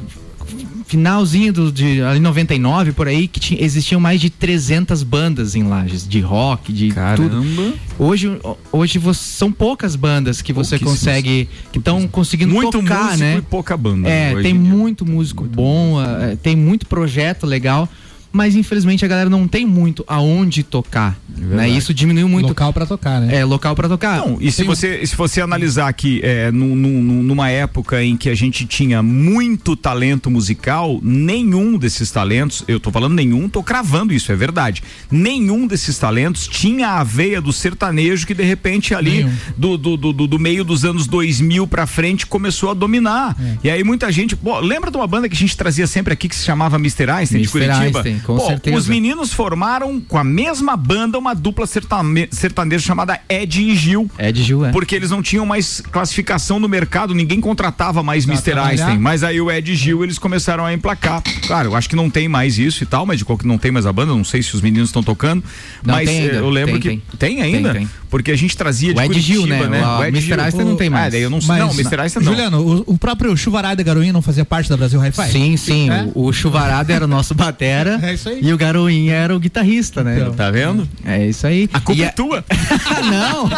[0.86, 5.62] finalzinho do, de ali 99 por aí, que tinha, existiam mais de 300 bandas em
[5.62, 7.74] Lages, de rock, de tudo.
[7.98, 8.38] Hoje,
[8.72, 13.36] hoje você- são poucas bandas que você consegue, que estão conseguindo Muito tocar, músico né?
[13.38, 14.72] e pouca banda, É, hoje tem em dia.
[14.72, 17.88] muito músico bom, é, tem muito projeto legal.
[18.32, 21.18] Mas infelizmente a galera não tem muito aonde tocar.
[21.28, 21.46] né?
[21.48, 21.76] verdade.
[21.76, 22.48] Isso diminuiu muito.
[22.48, 23.36] Local pra tocar, né?
[23.36, 24.18] É, local pra tocar.
[24.18, 28.16] Não, e se um- você, se você analisar aqui, é, num- num- numa época em
[28.16, 33.62] que a gente tinha muito talento musical, nenhum desses talentos, eu tô falando nenhum, tô
[33.62, 34.82] cravando isso, é verdade.
[35.10, 39.26] Nenhum desses talentos tinha a veia do sertanejo que de repente ali
[39.56, 43.36] do, do, do, do- do meio dos anos 2000 pra frente começou a dominar.
[43.40, 43.56] É.
[43.64, 46.28] E aí muita gente, pô, lembra de uma banda que a gente trazia sempre aqui
[46.28, 47.10] que se chamava Mr.
[47.10, 47.48] Einstein de.
[47.48, 47.80] Curitiba?
[47.98, 48.76] Einstein, com Pô, certeza.
[48.76, 54.10] Os meninos formaram com a mesma banda uma dupla sertaneja chamada Ed e Gil.
[54.18, 54.72] Ed e Gil, é.
[54.72, 58.58] Porque eles não tinham mais classificação no mercado, ninguém contratava mais Pra Mr.
[58.58, 58.98] Einstein.
[58.98, 61.22] Mas aí o Ed e Gil eles começaram a emplacar.
[61.46, 63.70] Claro, eu acho que não tem mais isso e tal, mas de qualquer não tem
[63.70, 65.42] mais a banda, não sei se os meninos estão tocando.
[65.84, 67.16] Não, mas eh, eu lembro tem, que.
[67.16, 67.36] tem.
[67.36, 67.72] Tem, ainda?
[67.72, 67.99] Tem, tem.
[68.10, 69.66] Porque a gente trazia de O Ed Curitiba, Gil, né?
[69.68, 69.86] né?
[69.86, 70.40] O- O Ed Mr.
[70.40, 71.06] Einstein não tem mais.
[71.06, 71.56] Ah, daí eu não sei.
[71.56, 72.00] Não, Mr.
[72.00, 72.32] Einstein não.
[72.32, 75.30] Juliano, o, o próprio Chuvarada Garoinha não fazia parte da Brasil Hi-Fi?
[75.30, 75.88] Sim, sim.
[75.90, 76.08] É?
[76.14, 77.98] O, o Chuvarada era o nosso batera.
[78.10, 78.40] É isso aí.
[78.42, 80.18] E o Garoinha era o guitarrista, né?
[80.20, 80.34] Então.
[80.34, 80.88] Tá vendo?
[81.04, 81.68] É isso aí.
[81.72, 82.44] A culpa E é tua.
[83.10, 83.48] não!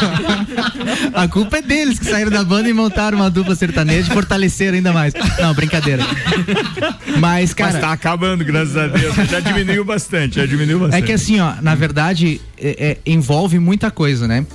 [1.15, 4.77] A culpa é deles que saíram da banda e montaram uma dupla sertaneja e fortaleceram
[4.77, 5.15] ainda mais.
[5.41, 6.05] Não, brincadeira.
[7.19, 7.73] Mas, cara.
[7.73, 9.15] Mas tá acabando, graças a Deus.
[9.31, 11.07] Já diminuiu bastante, já diminuiu É bastante.
[11.07, 14.47] que assim, ó, na verdade, é- é, envolve muita coisa, né?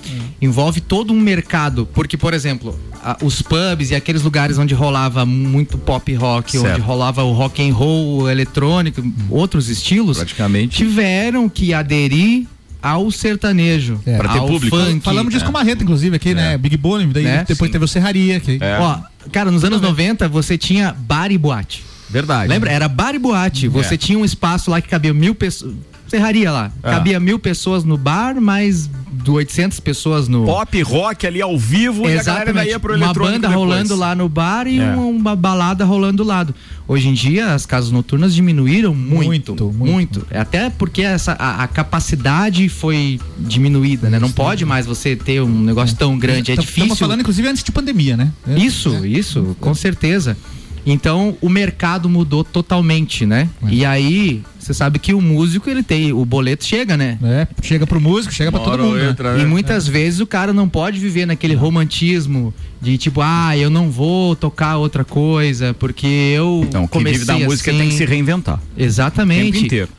[0.41, 1.87] Envolve todo um mercado.
[1.93, 6.73] Porque, por exemplo, a- os pubs e aqueles lugares onde rolava muito pop rock, Certo.
[6.73, 12.45] onde rolava o rock and roll, o eletrônico, outros estilos, praticamente tiveram que aderir
[12.81, 14.17] ao sertanejo, É.
[14.17, 14.77] Pra ter ao público.
[14.77, 15.01] funk.
[15.03, 16.57] Falamos disso com o Marreta, inclusive, aqui, né?
[16.57, 17.45] Big Bone, daí Né?
[17.47, 17.71] depois Sim.
[17.73, 18.39] teve o Serraria.
[18.39, 18.57] Que...
[18.61, 18.77] É.
[18.79, 18.99] Ó,
[19.31, 21.83] cara, nos anos 90 você tinha bar e boate.
[22.09, 22.47] Verdade.
[22.47, 22.71] Lembra?
[22.71, 23.67] Era bar e boate.
[23.67, 23.97] Você É.
[23.97, 25.73] tinha um espaço lá que cabia mil pessoas.
[26.07, 26.71] Serraria lá.
[26.83, 26.91] Ah.
[26.91, 28.89] Cabia mil pessoas no bar, mais
[29.27, 30.45] 800 pessoas no.
[30.45, 33.55] Pop, rock ali ao vivo e a galera ainda ia pro uma banda depois.
[33.55, 34.95] rolando lá no bar e É.
[34.95, 36.55] uma, balada rolando do lado.
[36.87, 40.25] Hoje em dia as casas noturnas diminuíram muito, muito.
[40.31, 44.17] É Até porque essa a, a capacidade foi diminuída, né?
[44.19, 46.83] Não pode mais você ter um negócio tão grande, é Tam- difícil.
[46.83, 48.31] Estamos falando, inclusive, antes de pandemia, né?
[48.55, 50.37] Isso, isso, com certeza.
[50.85, 53.49] Então o mercado mudou totalmente, né?
[53.69, 57.17] E aí, você sabe que o músico, ele tem, o boleto chega, né?
[57.23, 58.97] É, chega pro músico, chega pra todo mundo.
[58.97, 59.15] né?
[59.41, 63.89] E muitas vezes o cara não pode viver naquele romantismo de tipo, ah, eu não
[63.89, 67.79] vou tocar outra coisa porque eu Então, comecei vive da música assim.
[67.79, 68.59] tem que se reinventar.
[68.77, 69.49] Exatamente.
[69.49, 69.89] O tempo inteiro.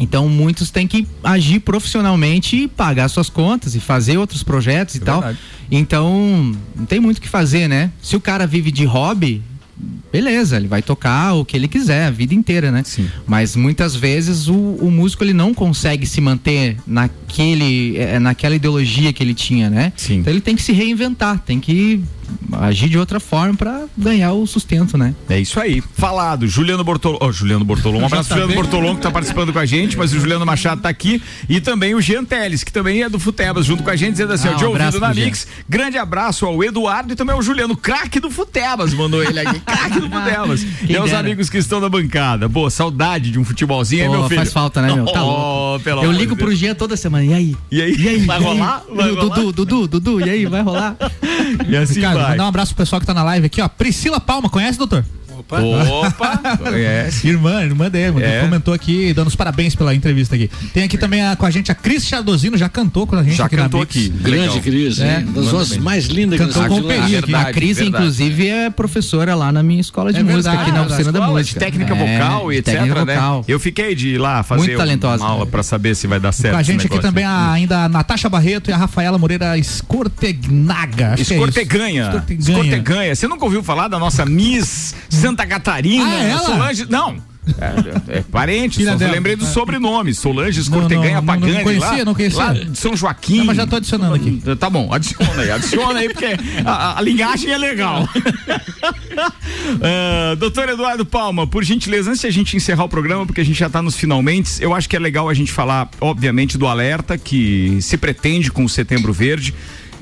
[0.00, 5.00] Então muitos têm que agir profissionalmente e pagar suas contas e fazer outros projetos e
[5.00, 5.20] tal.
[5.20, 5.38] verdade.
[5.70, 7.90] Então não tem muito o que fazer, né?
[8.02, 9.42] Se o cara vive de hobby,
[10.12, 12.82] beleza, ele vai tocar o que ele quiser a vida inteira, né?
[12.84, 13.08] Sim.
[13.26, 19.12] Mas muitas vezes o, o músico ele não consegue se manter naquele, eh, naquela ideologia
[19.12, 19.92] que ele tinha, né?
[19.96, 20.18] Sim.
[20.18, 22.02] Então ele tem que se reinventar, tem que
[22.60, 25.14] agir de outra forma para ganhar o sustento, né?
[25.28, 25.82] É isso aí.
[25.94, 26.46] Falado.
[26.46, 27.18] Juliano Bortolom.
[27.20, 28.00] Ó, Juliano Bortolom.
[28.00, 30.80] Um abraço pro Juliano Bortolom que tá participando com a gente, mas o Juliano Machado
[30.82, 31.22] tá aqui.
[31.48, 34.32] E também o Jean Teles, que também é do Futebas, junto com a gente, dizendo
[34.32, 35.24] assim, Ah, ó, um de ouvido na Jean.
[35.24, 35.46] Mix.
[35.68, 39.60] Grande abraço ao Eduardo e também ao Juliano, craque do Futebas, mandou ele aqui.
[39.64, 40.66] craque do Futebas.
[40.88, 41.20] E aos dera.
[41.20, 42.48] amigos que estão na bancada.
[42.48, 44.36] Boa, saudade de um futebolzinho, Pô, meu filho?
[44.40, 45.04] faz falta, né, meu?
[45.06, 46.38] Tá Oh, Eu amor ligo Deus.
[46.48, 47.24] pro Jean toda semana.
[47.24, 47.56] E aí?
[47.70, 47.94] E aí?
[47.96, 48.18] E aí?
[48.26, 48.46] Vai E aí?
[48.58, 48.82] rolar?
[48.94, 49.34] Vai Dudu, rolar?
[49.36, 50.46] Dudu, Dudu, Dudu, e aí?
[50.46, 50.96] Vai rolar?
[51.68, 52.14] E assim vai.
[52.30, 53.68] Mandar um abraço pro pessoal que tá na live aqui, ó.
[53.68, 55.04] Priscila Palma, conhece, doutor?
[55.48, 55.60] Opa.
[56.08, 57.26] Opa, conhece.
[57.28, 58.40] Irmã, irmã dele, É.
[58.40, 60.50] comentou aqui, dando os parabéns pela entrevista aqui.
[60.72, 63.36] Tem aqui também a- com a gente a Cris Chardozino, já cantou com a gente
[63.36, 63.96] Já aqui cantou na Mix.
[63.96, 64.08] aqui.
[64.08, 64.60] Grande.
[64.60, 66.84] Cris, É, das vozes mais lindas que Cantou com o.
[66.84, 67.16] Peri.
[67.34, 67.88] A Cris, verdade.
[68.02, 71.12] inclusive, é professora lá na minha escola de É música, verdade, aqui na é oficina
[71.12, 71.58] da música.
[71.60, 73.14] de técnica É, vocal e de etc, técnica né?
[73.14, 73.44] vocal.
[73.48, 75.22] Eu fiquei de ir lá fazer Muito talentosa.
[75.24, 76.52] uma aula pra saber se vai dar certo.
[76.54, 81.14] Com a gente aqui também a- ainda a Natasha Barreto e a Rafaela Moreira Escortegnaga.
[81.18, 81.20] é.
[81.20, 82.24] Escorteganha.
[82.38, 83.14] Escorteganha.
[83.14, 84.94] Você nunca ouviu falar da nossa Miss
[85.32, 86.04] Santa Catarina?
[86.06, 86.38] Ah, é?
[86.38, 86.86] Solange.
[86.90, 87.16] Não.
[87.58, 89.12] É, é parente, Filha só dela.
[89.14, 90.14] lembrei do sobrenome.
[90.14, 91.62] Solange Escorteganha não, não, Pagani.
[91.64, 92.38] conhecia, lá, não conhecia.
[92.44, 93.38] Lá de São Joaquim.
[93.38, 94.40] Não, mas já tô adicionando aqui.
[94.60, 98.08] Tá bom, adiciona aí, adiciona aí, porque a, a- linhagem é legal.
[99.82, 103.44] Ah, doutor Eduardo Palma, por gentileza, antes de a gente encerrar o programa, porque a
[103.44, 106.66] gente já está nos finalmente, eu acho que é legal a gente falar, obviamente, do
[106.68, 109.52] alerta que se pretende com o Setembro Verde.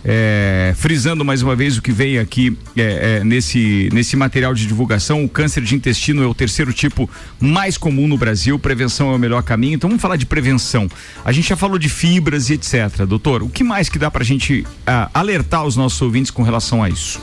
[0.05, 4.67] É, frisando mais uma vez o que veio aqui é, é, nesse, nesse material de
[4.67, 9.17] divulgação, o câncer de intestino é o terceiro tipo mais comum no Brasil, prevenção é
[9.17, 9.75] o melhor caminho.
[9.75, 10.89] Então vamos falar de prevenção.
[11.25, 13.05] A gente já falou de fibras e etc.
[13.07, 16.83] Doutor, o que mais que dá pra gente ah, alertar os nossos ouvintes com relação
[16.83, 17.21] a isso?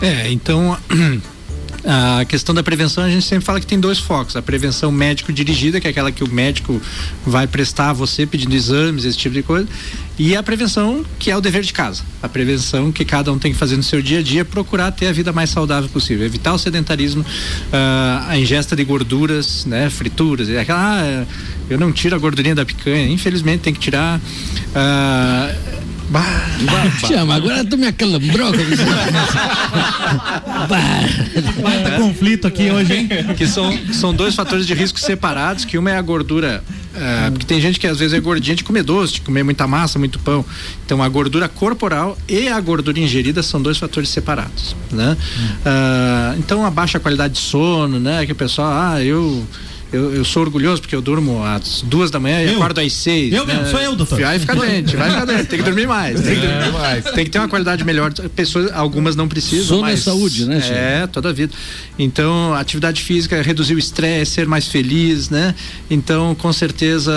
[0.00, 0.78] É, então
[1.84, 4.36] a questão da prevenção a gente sempre fala que tem dois focos.
[4.36, 6.80] A prevenção médico dirigida, que é aquela que o médico
[7.26, 9.68] vai prestar a você pedindo exames, esse tipo de coisa,
[10.18, 12.02] e a prevenção que é o dever de casa.
[12.22, 15.06] A prevenção que cada um tem que fazer no seu dia a dia, procurar ter
[15.06, 17.24] a vida mais saudável possível, evitar o sedentarismo,
[17.72, 21.26] ah, a ingesta de gorduras, né, frituras, é aquela, ah,
[21.70, 24.20] eu não tiro a gordurinha da picanha, infelizmente tem que tirar.
[24.74, 25.54] ah,
[26.08, 26.24] bah,
[27.06, 28.52] Chama, agora tu me acalambrou.
[31.62, 33.08] Baita conflito aqui hoje, hein?
[33.36, 36.62] que são, são dois fatores de risco separados, que uma é a gordura,
[36.94, 39.66] ah, porque tem gente que às vezes é gordinha de comer doce, de comer muita
[39.66, 40.44] massa, muito pão.
[40.84, 45.16] Então a gordura corporal e a gordura ingerida são dois fatores separados, né?
[45.64, 48.24] Ah, então a baixa qualidade de sono, né?
[48.26, 49.46] Que o pessoal, ah, eu
[49.92, 52.56] eu, eu sou orgulhoso porque eu durmo às duas da manhã e Eu?
[52.56, 53.32] acordo às seis.
[53.32, 53.54] Eu né?
[53.54, 54.20] mesmo, sou eu, doutor.
[54.20, 55.44] Vai ficar doente, vai ficar doente.
[55.46, 56.20] Tem que dormir mais.
[56.20, 57.04] Tem que dormir mais.
[57.04, 58.12] Tem que ter uma qualidade melhor.
[58.34, 59.66] Pessoas, algumas não precisam.
[59.66, 60.74] Sono é mas saúde, né, Chico?
[60.74, 61.52] É, toda a vida.
[61.98, 65.54] Então, atividade física, reduzir o estresse, ser mais feliz, né?
[65.90, 67.12] Então, com certeza,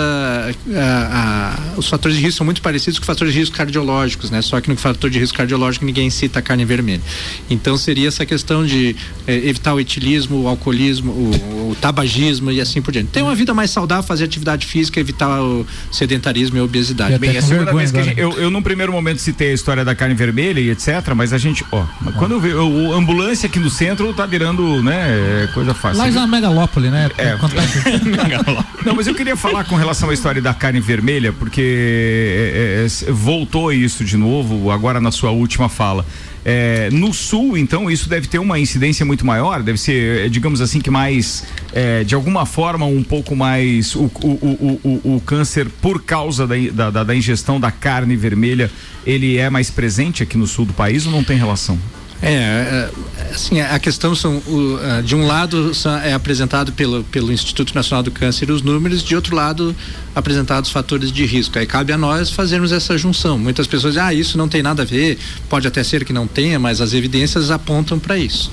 [0.74, 4.40] a- a- os fatores de risco são muito parecidos com fatores de risco cardiológicos, né?
[4.42, 7.02] Só que no fator de risco cardiológico ninguém cita a carne vermelha.
[7.50, 8.96] Então, seria essa questão de
[9.26, 13.08] eh, evitar o etilismo, o alcoolismo, o, o tabagismo e assim por diante.
[13.08, 17.18] Ter uma vida mais saudável, fazer atividade física, evitar o sedentarismo e a obesidade.
[17.18, 19.54] Bem, é a segunda vez que a gente, eu, eu num primeiro momento citei a
[19.54, 22.92] história da carne vermelha e etc, mas a gente, ó, mas quando eu vi, o,
[22.92, 25.98] ambulância aqui no centro tá virando, né, é, coisa fácil.
[25.98, 27.10] Lá na Megalópole, né?
[27.18, 27.36] É.
[28.84, 33.08] Não, mas eu queria falar com relação à história da carne vermelha, porque é, é,
[33.08, 36.04] é, voltou isso de novo agora na sua última fala.
[36.44, 40.60] É, no sul, então, isso deve ter uma incidência muito maior, deve ser, é, digamos
[40.60, 45.68] assim, que mais, é, de alguma forma, um pouco mais o, o, o, o, câncer
[45.80, 48.70] por causa da- da, da ingestão da carne vermelha,
[49.06, 51.78] ele é mais presente aqui no sul do país ou não tem relação?
[52.22, 52.90] É, é,
[53.34, 54.40] assim, a questão são,
[55.04, 55.72] de um lado
[56.04, 59.74] é apresentado pelo, pelo Instituto Nacional do Câncer os números, de outro lado
[60.14, 61.58] apresentados os fatores de risco.
[61.58, 63.36] Aí cabe a nós fazermos essa junção.
[63.36, 65.18] Muitas pessoas dizem, ah, isso não tem nada a ver,
[65.48, 68.52] pode até ser que não tenha, mas as evidências apontam para isso,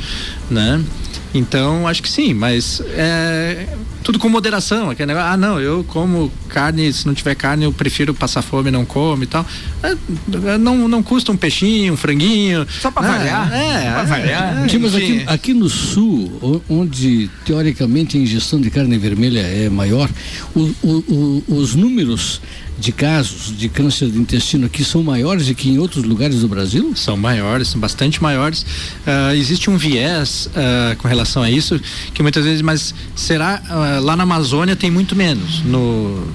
[0.50, 0.84] né?
[1.32, 3.68] Então, acho que sim, mas é
[4.04, 4.90] tudo com moderação.
[4.90, 8.70] Aquele negócio, ah, não, eu como carne, se não tiver carne, eu prefiro passar fome
[8.70, 9.46] e não como e tal.
[9.84, 12.66] É, não, não custa um peixinho, um franguinho.
[12.82, 13.54] Só pra variar.
[13.54, 14.70] É, Pra variar.
[14.70, 15.18] Sim, mas enfim.
[15.20, 20.10] aqui, aqui no sul, onde teoricamente a ingestão de carne vermelha é maior,
[20.56, 22.42] o- o- o- os números
[22.80, 26.48] de casos de câncer de intestino aqui são maiores do que em outros lugares do
[26.48, 26.94] Brasil?
[26.96, 28.66] São maiores, são bastante maiores.
[29.06, 31.80] Ah, existe um viés ah, com relação a isso,
[32.14, 35.60] que muitas vezes, mas será ah, lá na Amazônia tem muito menos.
[35.62, 36.28] No,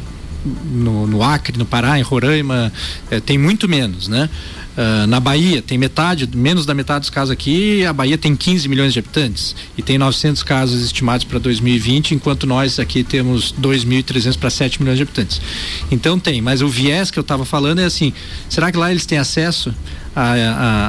[0.45, 2.71] no, no Acre, no Pará, em Roraima,
[3.11, 4.29] eh, tem muito menos, né?
[4.77, 8.69] Ah, na Bahia tem metade, menos da metade dos casos aqui, a Bahia tem 15
[8.69, 14.37] milhões de habitantes e tem 900 casos estimados para 2020, enquanto nós aqui temos 2.300
[14.37, 15.41] para 7 milhões de habitantes.
[15.91, 18.13] Então tem, mas o viés que eu estava falando é assim:
[18.49, 19.73] será que lá eles têm acesso
[20.15, 20.33] à,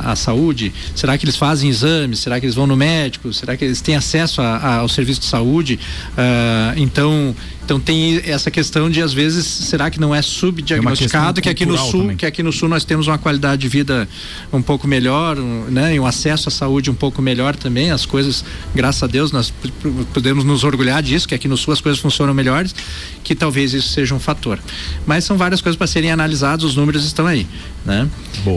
[0.05, 0.71] à, à saúde?
[0.95, 2.19] Será que eles fazem exames?
[2.19, 3.31] Será que eles vão no médico?
[3.33, 5.79] Será que eles têm acesso a- a- ao serviço de saúde?
[6.17, 11.49] Ah, então, então tem essa questão de às vezes será que não é subdiagnosticado que
[11.49, 12.17] aqui no sul também.
[12.17, 14.07] que aqui no sul nós temos uma qualidade de vida
[14.53, 17.91] um pouco melhor, um, né, e um acesso à saúde um pouco melhor também.
[17.91, 19.53] As coisas, graças a Deus, nós
[20.13, 22.75] podemos nos orgulhar disso, que aqui no sul as coisas funcionam melhores,
[23.23, 24.59] que talvez isso seja um fator.
[25.05, 27.47] Mas são várias coisas para serem analisadas, os números estão aí,
[27.85, 28.07] né?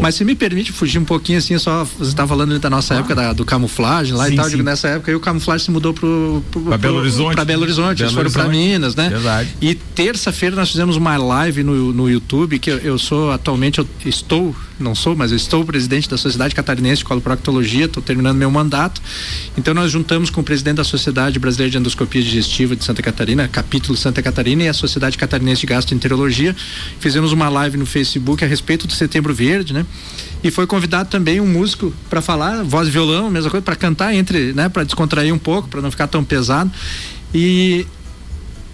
[0.02, 2.94] Mas se me permite fugir um pouquinho assim, só você está falando ali da nossa
[2.94, 4.50] época da- do camuflagem lá Sim, e tal, sim.
[4.52, 7.34] digo, nessa época aí o camuflagem se mudou pro, pro, Pra Belo pro- Horizonte.
[7.34, 8.52] pra Belo Horizonte, eles Belo foram para.
[8.56, 9.08] Minas, né?
[9.08, 9.48] Verdade.
[9.60, 13.86] E terça-feira nós fizemos uma live no, no YouTube, que eu, eu sou atualmente, eu
[14.04, 18.50] estou, não sou, mas eu estou presidente da Sociedade Catarinense de Coloproctologia, estou terminando meu
[18.50, 19.00] mandato.
[19.56, 23.48] Então nós juntamos com o presidente da Sociedade Brasileira de Endoscopia Digestiva de Santa Catarina,
[23.48, 26.54] capítulo Santa Catarina, e a Sociedade Catarinense de Gastroenterologia.
[27.00, 29.84] Fizemos uma live no Facebook a respeito do Setembro Verde, né?
[30.42, 34.14] E foi convidado também um músico para falar, voz e violão, mesma coisa, para cantar
[34.14, 36.70] entre, né, para descontrair um pouco, para não ficar tão pesado.
[37.34, 37.86] E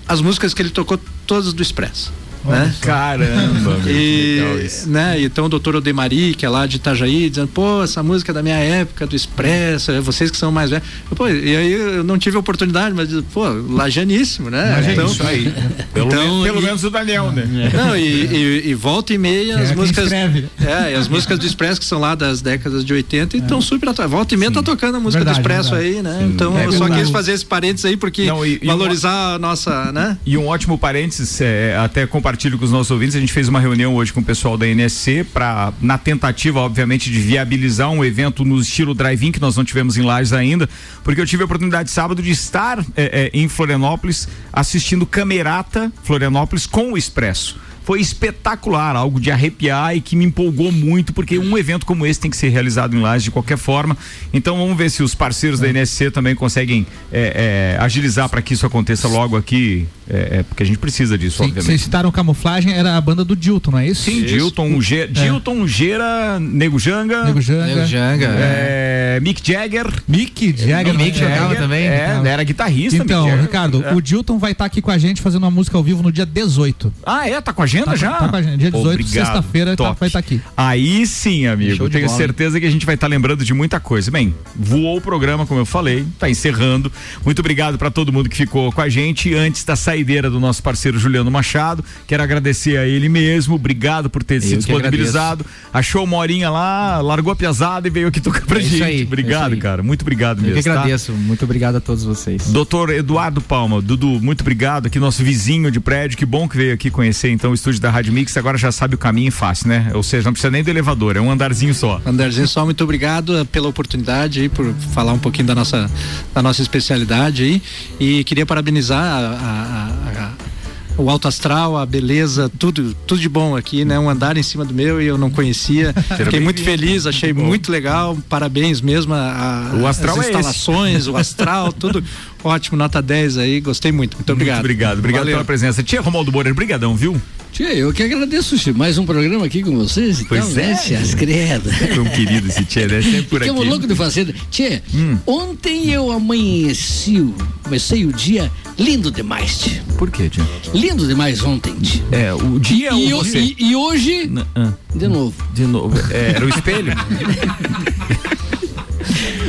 [0.06, 2.12] as músicas que ele tocou todas do Expresso.
[2.44, 2.74] Né?
[2.80, 7.82] Caramba, meu, E, né, então o doutor Odemari, que é lá de Itajaí, dizendo, pô,
[7.82, 10.86] essa música é da minha época, do Expresso, é vocês que são mais velhos.
[11.16, 14.72] Pô, e aí eu não tive a oportunidade, mas, pô, lajaníssimo, né?
[14.76, 15.52] Mas é então, isso aí.
[15.92, 17.44] Pelo, então, menos, pelo e- menos o Daniel, né?
[17.74, 20.12] não, e, e- e volta e meia as quem músicas.
[20.12, 23.60] É, e as músicas do Expresso que são lá das décadas de 80 e estão
[23.60, 24.10] super atuais.
[24.10, 25.96] Volta e meia tá tocando a música Verdade, do Expresso verdade.
[25.96, 26.18] aí, né?
[26.20, 26.26] Sim.
[26.34, 29.38] Então É eu só quis fazer esse parênteses aí porque Não, e- e valorizar a
[29.38, 30.18] nossa, né?
[30.26, 33.60] E um ótimo parênteses, é, até compartilho com os nossos ouvintes, a gente fez uma
[33.60, 38.44] reunião hoje com o pessoal da NSC para na tentativa, obviamente, de viabilizar um evento
[38.44, 40.68] no estilo drive-in que nós não tivemos em Lages ainda,
[41.04, 46.66] porque eu tive a oportunidade sábado de estar é, é, em Florianópolis assistindo Camerata Florianópolis
[46.66, 47.56] com o Expresso.
[47.84, 52.18] Foi espetacular, algo de arrepiar e que me empolgou muito, porque um evento como esse
[52.18, 53.96] tem que ser realizado em Lages de qualquer forma.
[54.32, 58.54] Então vamos ver se os parceiros da NSC também conseguem é, é, agilizar para que
[58.54, 61.66] isso aconteça logo aqui, é, é, porque a gente precisa disso, Sim, obviamente.
[61.66, 64.02] Vocês citaram camuflagem, era a banda do Dilton, não é isso?
[64.02, 67.24] Sim, Dilton, Ge Dilton, Gera, Nego Janga.
[67.24, 67.66] Nego Janga.
[67.66, 69.86] Nego Janga, é, Mick Jagger.
[70.08, 70.94] Mick Jagger.
[70.94, 71.18] Mick?
[71.18, 71.86] Jagger também.
[71.86, 73.02] É, era guitarrista.
[73.02, 73.46] Então, Mick Jagger.
[73.46, 73.94] Ricardo, É.
[73.94, 76.24] o Dilton vai estar aqui com a gente fazendo uma música ao vivo no dia
[76.24, 76.92] 18.
[77.04, 77.40] Ah, é?
[77.40, 78.12] Tá com a agenda Tá- já?
[78.12, 78.56] tá com a agenda.
[78.58, 80.40] Dia 18, Obrigado, sexta-feira, tá- vai estar aqui.
[80.56, 81.88] Aí sim, amigo.
[81.88, 82.16] Tenho bola.
[82.18, 84.10] certeza que a gente vai estar lembrando de muita coisa.
[84.10, 86.90] Bem, voou o programa, como eu falei, tá encerrando.
[87.24, 89.34] Muito obrigado para todo mundo que ficou com a gente.
[89.34, 93.54] Antes da saideira do nosso parceiro Juliano Machado, quero agradecer a ele mesmo.
[93.54, 95.44] Obrigado por ter se que disponibilizado.
[95.72, 98.82] Achou uma horinha lá, largou a piazada e veio aqui tocar pra É gente.
[98.82, 99.58] aí, é obrigado, aí.
[99.58, 99.82] cara.
[99.82, 100.56] Muito obrigado Eu mesmo.
[100.56, 100.72] que tá?
[100.72, 101.12] agradeço.
[101.12, 102.48] Muito obrigado a todos vocês.
[102.48, 104.86] Doutor Eduardo Palma, Dudu, muito obrigado.
[104.86, 106.16] Aqui, nosso vizinho de prédio.
[106.16, 108.36] Que bom que veio aqui conhecer então o estúdio da Rádio Mix.
[108.36, 109.90] Agora já sabe o caminho fácil, né?
[109.94, 112.00] Ou seja, não precisa nem do elevador, é um andarzinho só.
[112.04, 115.90] Andarzinho só, muito obrigado eh, pela oportunidade aí, por falar um pouquinho da nossa,
[116.34, 117.62] da nossa especialidade aí.
[117.98, 120.54] E queria parabenizar a- a- a-
[120.96, 123.98] o alto astral, a beleza, tudo, tudo de bom aqui, né?
[123.98, 125.92] Um andar em cima do meu e eu não conhecia.
[126.16, 128.16] Fiquei muito feliz, achei muito legal.
[128.28, 132.04] Parabéns mesmo a, a- O astral as é instalações, o astral, tudo
[132.44, 134.16] ótimo, nota 10 aí, gostei muito.
[134.16, 134.56] Muito obrigado.
[134.56, 135.34] Muito obrigado, obrigado Valeu.
[135.36, 135.82] pela presença.
[135.82, 137.20] Tia Romualdo Borer, brigadão, viu?
[137.52, 138.56] Tia, eu que agradeço.
[138.74, 140.66] Mais um programa aqui com vocês e Pois tal, é.
[140.66, 140.98] né, tia?
[140.98, 141.72] As credas.
[141.76, 143.00] Sempre um querido esse tia, né?
[143.00, 143.70] Sempre por Ficamos aqui.
[143.70, 144.34] loucos de fazer.
[144.50, 145.16] Tia, Hum.
[145.24, 147.32] ontem eu amanheci,
[147.62, 149.80] comecei o dia lindo demais, tia.
[149.96, 150.44] Por quê, tia?
[150.74, 152.02] Lindo demais ontem, tia.
[152.10, 153.38] É, o dia e, o- você?
[153.38, 155.34] e- e hoje, Ah, de novo.
[155.54, 155.96] de novo.
[156.12, 156.92] É, era o espelho?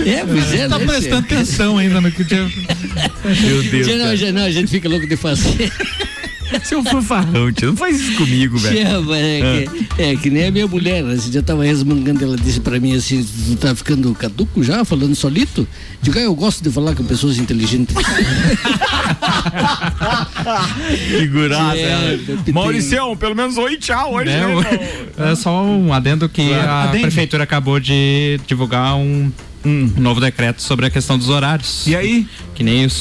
[0.06, 1.36] É, pois é, Tá né, prestando Tchê?
[1.36, 2.36] atenção ainda no que Tchê-
[3.44, 3.88] Meu Deus.
[4.22, 5.72] Não, não, a gente fica louco de fazer.
[6.64, 7.70] Seu fanfarrão, tio.
[7.70, 8.76] Não faz isso comigo, velho.
[8.76, 11.14] Tchê, mas é, que, é que nem a minha mulher, né?
[11.16, 15.16] esse dia tava resmungando, ela disse pra mim assim, tu tá ficando caduco já, falando
[15.16, 15.68] solito?
[16.02, 17.96] Digo, ah, eu gosto de falar com pessoas inteligentes.
[21.10, 21.78] Figurada.
[21.78, 22.20] É, ela.
[22.54, 24.30] Mauricião, pelo menos oi, tchau hoje.
[24.30, 24.46] Né,
[25.18, 25.32] né?
[25.32, 26.70] É só um adendo que Claro.
[26.70, 27.02] a Adendo.
[27.02, 29.32] prefeitura acabou de divulgar um,
[29.66, 31.86] um novo decreto sobre a questão dos horários.
[31.88, 32.28] E aí?
[32.54, 32.94] Que nem os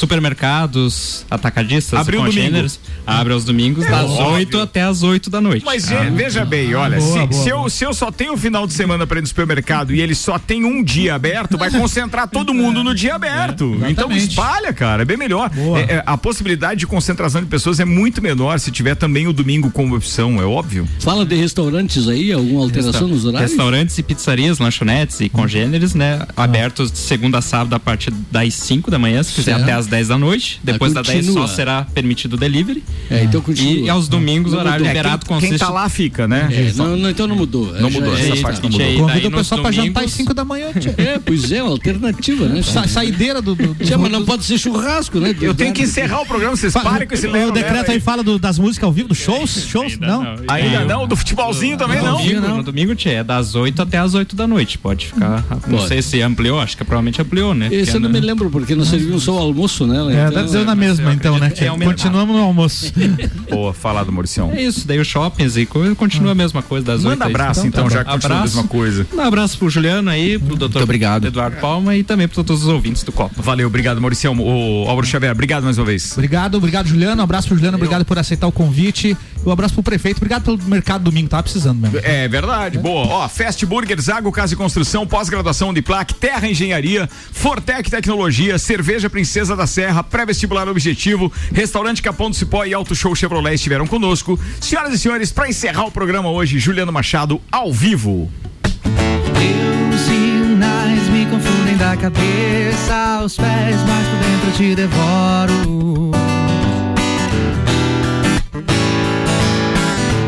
[0.45, 4.27] supermercados, atacadistas, Abriu congêneres, abrem aos domingos É das óbvio.
[4.35, 5.65] 8 até as 8 da noite.
[5.65, 6.03] Mas Ah.
[6.05, 7.65] ve- veja bem, olha, Boa, se, boa, se boa.
[7.65, 10.15] Eu, se eu só tenho o final de semana para ir no supermercado e ele
[10.15, 13.79] só tem um dia aberto, vai concentrar todo mundo no dia aberto.
[13.89, 15.51] então espalha, cara, é bem melhor.
[15.89, 19.33] É, é, a possibilidade de concentração de pessoas é muito menor se tiver também o
[19.33, 20.87] domingo como opção, é óbvio.
[21.01, 23.51] Fala de restaurantes aí, alguma alteração nos horários?
[23.51, 26.21] Restaurantes e pizzarias, lanchonetes e congêneres, né?
[26.55, 29.63] Abertos de segunda a sábado a partir das 5 da manhã, se quiser Certo.
[29.65, 30.61] até às 10 da noite.
[30.63, 32.85] Depois Ah, das 10 só será permitido delivery.
[33.11, 33.87] É, então continua.
[33.87, 34.87] E aos domingos o horário mudou.
[34.87, 35.51] liberado É, quem- consiste...
[35.51, 36.49] Quem tá lá fica, né?
[36.53, 37.73] É, não, não, então não mudou.
[37.73, 38.79] Não mudou, Já- essa é, parte não tá.
[38.79, 39.09] mudou.
[39.09, 40.69] Convida o pessoal pra jantar às domingos- 5 da manhã.
[40.97, 42.63] É, pois é, uma alternativa, né?
[42.63, 43.55] Sa saideira do.
[43.57, 45.35] do, do Tchê, mas não pode ser churrasco, né?
[45.41, 48.23] Eu tenho que encerrar o programa, vocês parem com esse O lero decreto aí fala
[48.39, 49.67] das músicas ao vivo, dos shows?
[49.69, 49.99] Shows?
[49.99, 50.37] Não.
[50.49, 50.85] Ainda É.
[50.85, 52.19] não, do futebolzinho também não.
[52.19, 54.79] Domingo, No domingo, tia, é das 8 até as 8 da noite.
[54.79, 55.45] Pode ficar.
[55.67, 57.69] Não sei se ampliou, acho que provavelmente ampliou, né?
[57.73, 60.27] Esse eu não me lembro, porque não serviu só o almoço, né?
[60.27, 61.53] É, deve ser na mesma então, né?
[61.57, 61.85] é.
[61.85, 62.93] Continuamos no almoço.
[63.51, 64.51] Boa, falado, Mauricião.
[64.53, 67.31] É isso, daí os shoppings e co- continua a mesma coisa das Manda 8 aí.
[67.31, 69.07] abraço, então, tá já que continua a mesma coisa.
[69.15, 71.27] Um abraço pro Juliano aí, pro doutor obrigado.
[71.27, 73.41] Eduardo Palma e também pro todos os ouvintes do Copa.
[73.41, 74.35] Valeu, obrigado, Mauricião.
[74.39, 76.13] O Álvaro Xavier, obrigado mais uma vez.
[76.13, 77.21] Obrigado, obrigado, Juliano.
[77.21, 79.17] Um abraço pro Juliano, obrigado por aceitar o convite.
[79.47, 81.99] Um abraço pro prefeito, obrigado pelo mercado domingo, tava precisando mesmo.
[82.03, 83.07] É verdade, boa.
[83.07, 89.11] Ó, Fast Burger, Zago Casa e Construção, pós-graduação de plaque, Terra Engenharia, Fortec Tecnologia, Cerveja
[89.11, 94.41] Princesa da Serra, pré-vestibular objetivo, Restaurante Capão do Cipó e Auto Show Chevrolet estiveram conosco.
[94.59, 98.33] Senhoras e senhores, para encerrar o programa hoje, Juliano Machado ao vivo.
[100.07, 106.11] Sinais me confundem da cabeça aos pés, mas por dentro eu te devoro.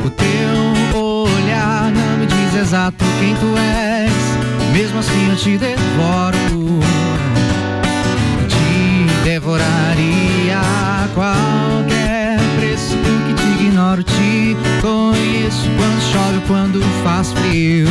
[0.05, 4.13] O teu olhar não me diz exato quem tu és,
[4.77, 6.37] mesmo assim eu te devoro.
[8.47, 12.95] Te devoraria a qualquer preço
[13.27, 17.89] que te ignoro, te conheço quando chove, quando faz frio.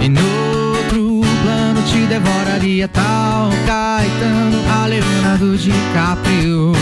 [0.00, 6.72] E no outro plano te devoraria tal Caetano, a Leonardo DiCaprio.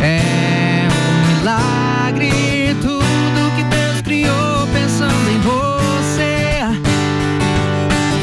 [0.00, 2.59] É um milagre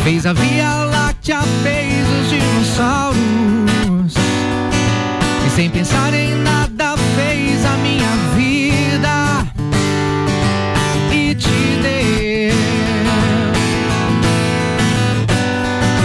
[0.07, 4.13] Fez a Via Láctea, fez os dinossauros.
[5.45, 9.45] E sem pensar em nada fez a minha vida
[11.11, 11.49] e te
[11.81, 12.55] deu.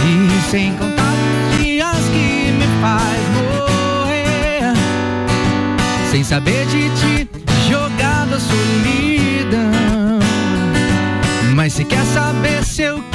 [0.05, 4.73] E sem contar os dias que me faz morrer,
[6.11, 7.29] sem saber de ti,
[7.69, 10.19] jogado a solidão.
[11.55, 13.12] Mas se quer saber se eu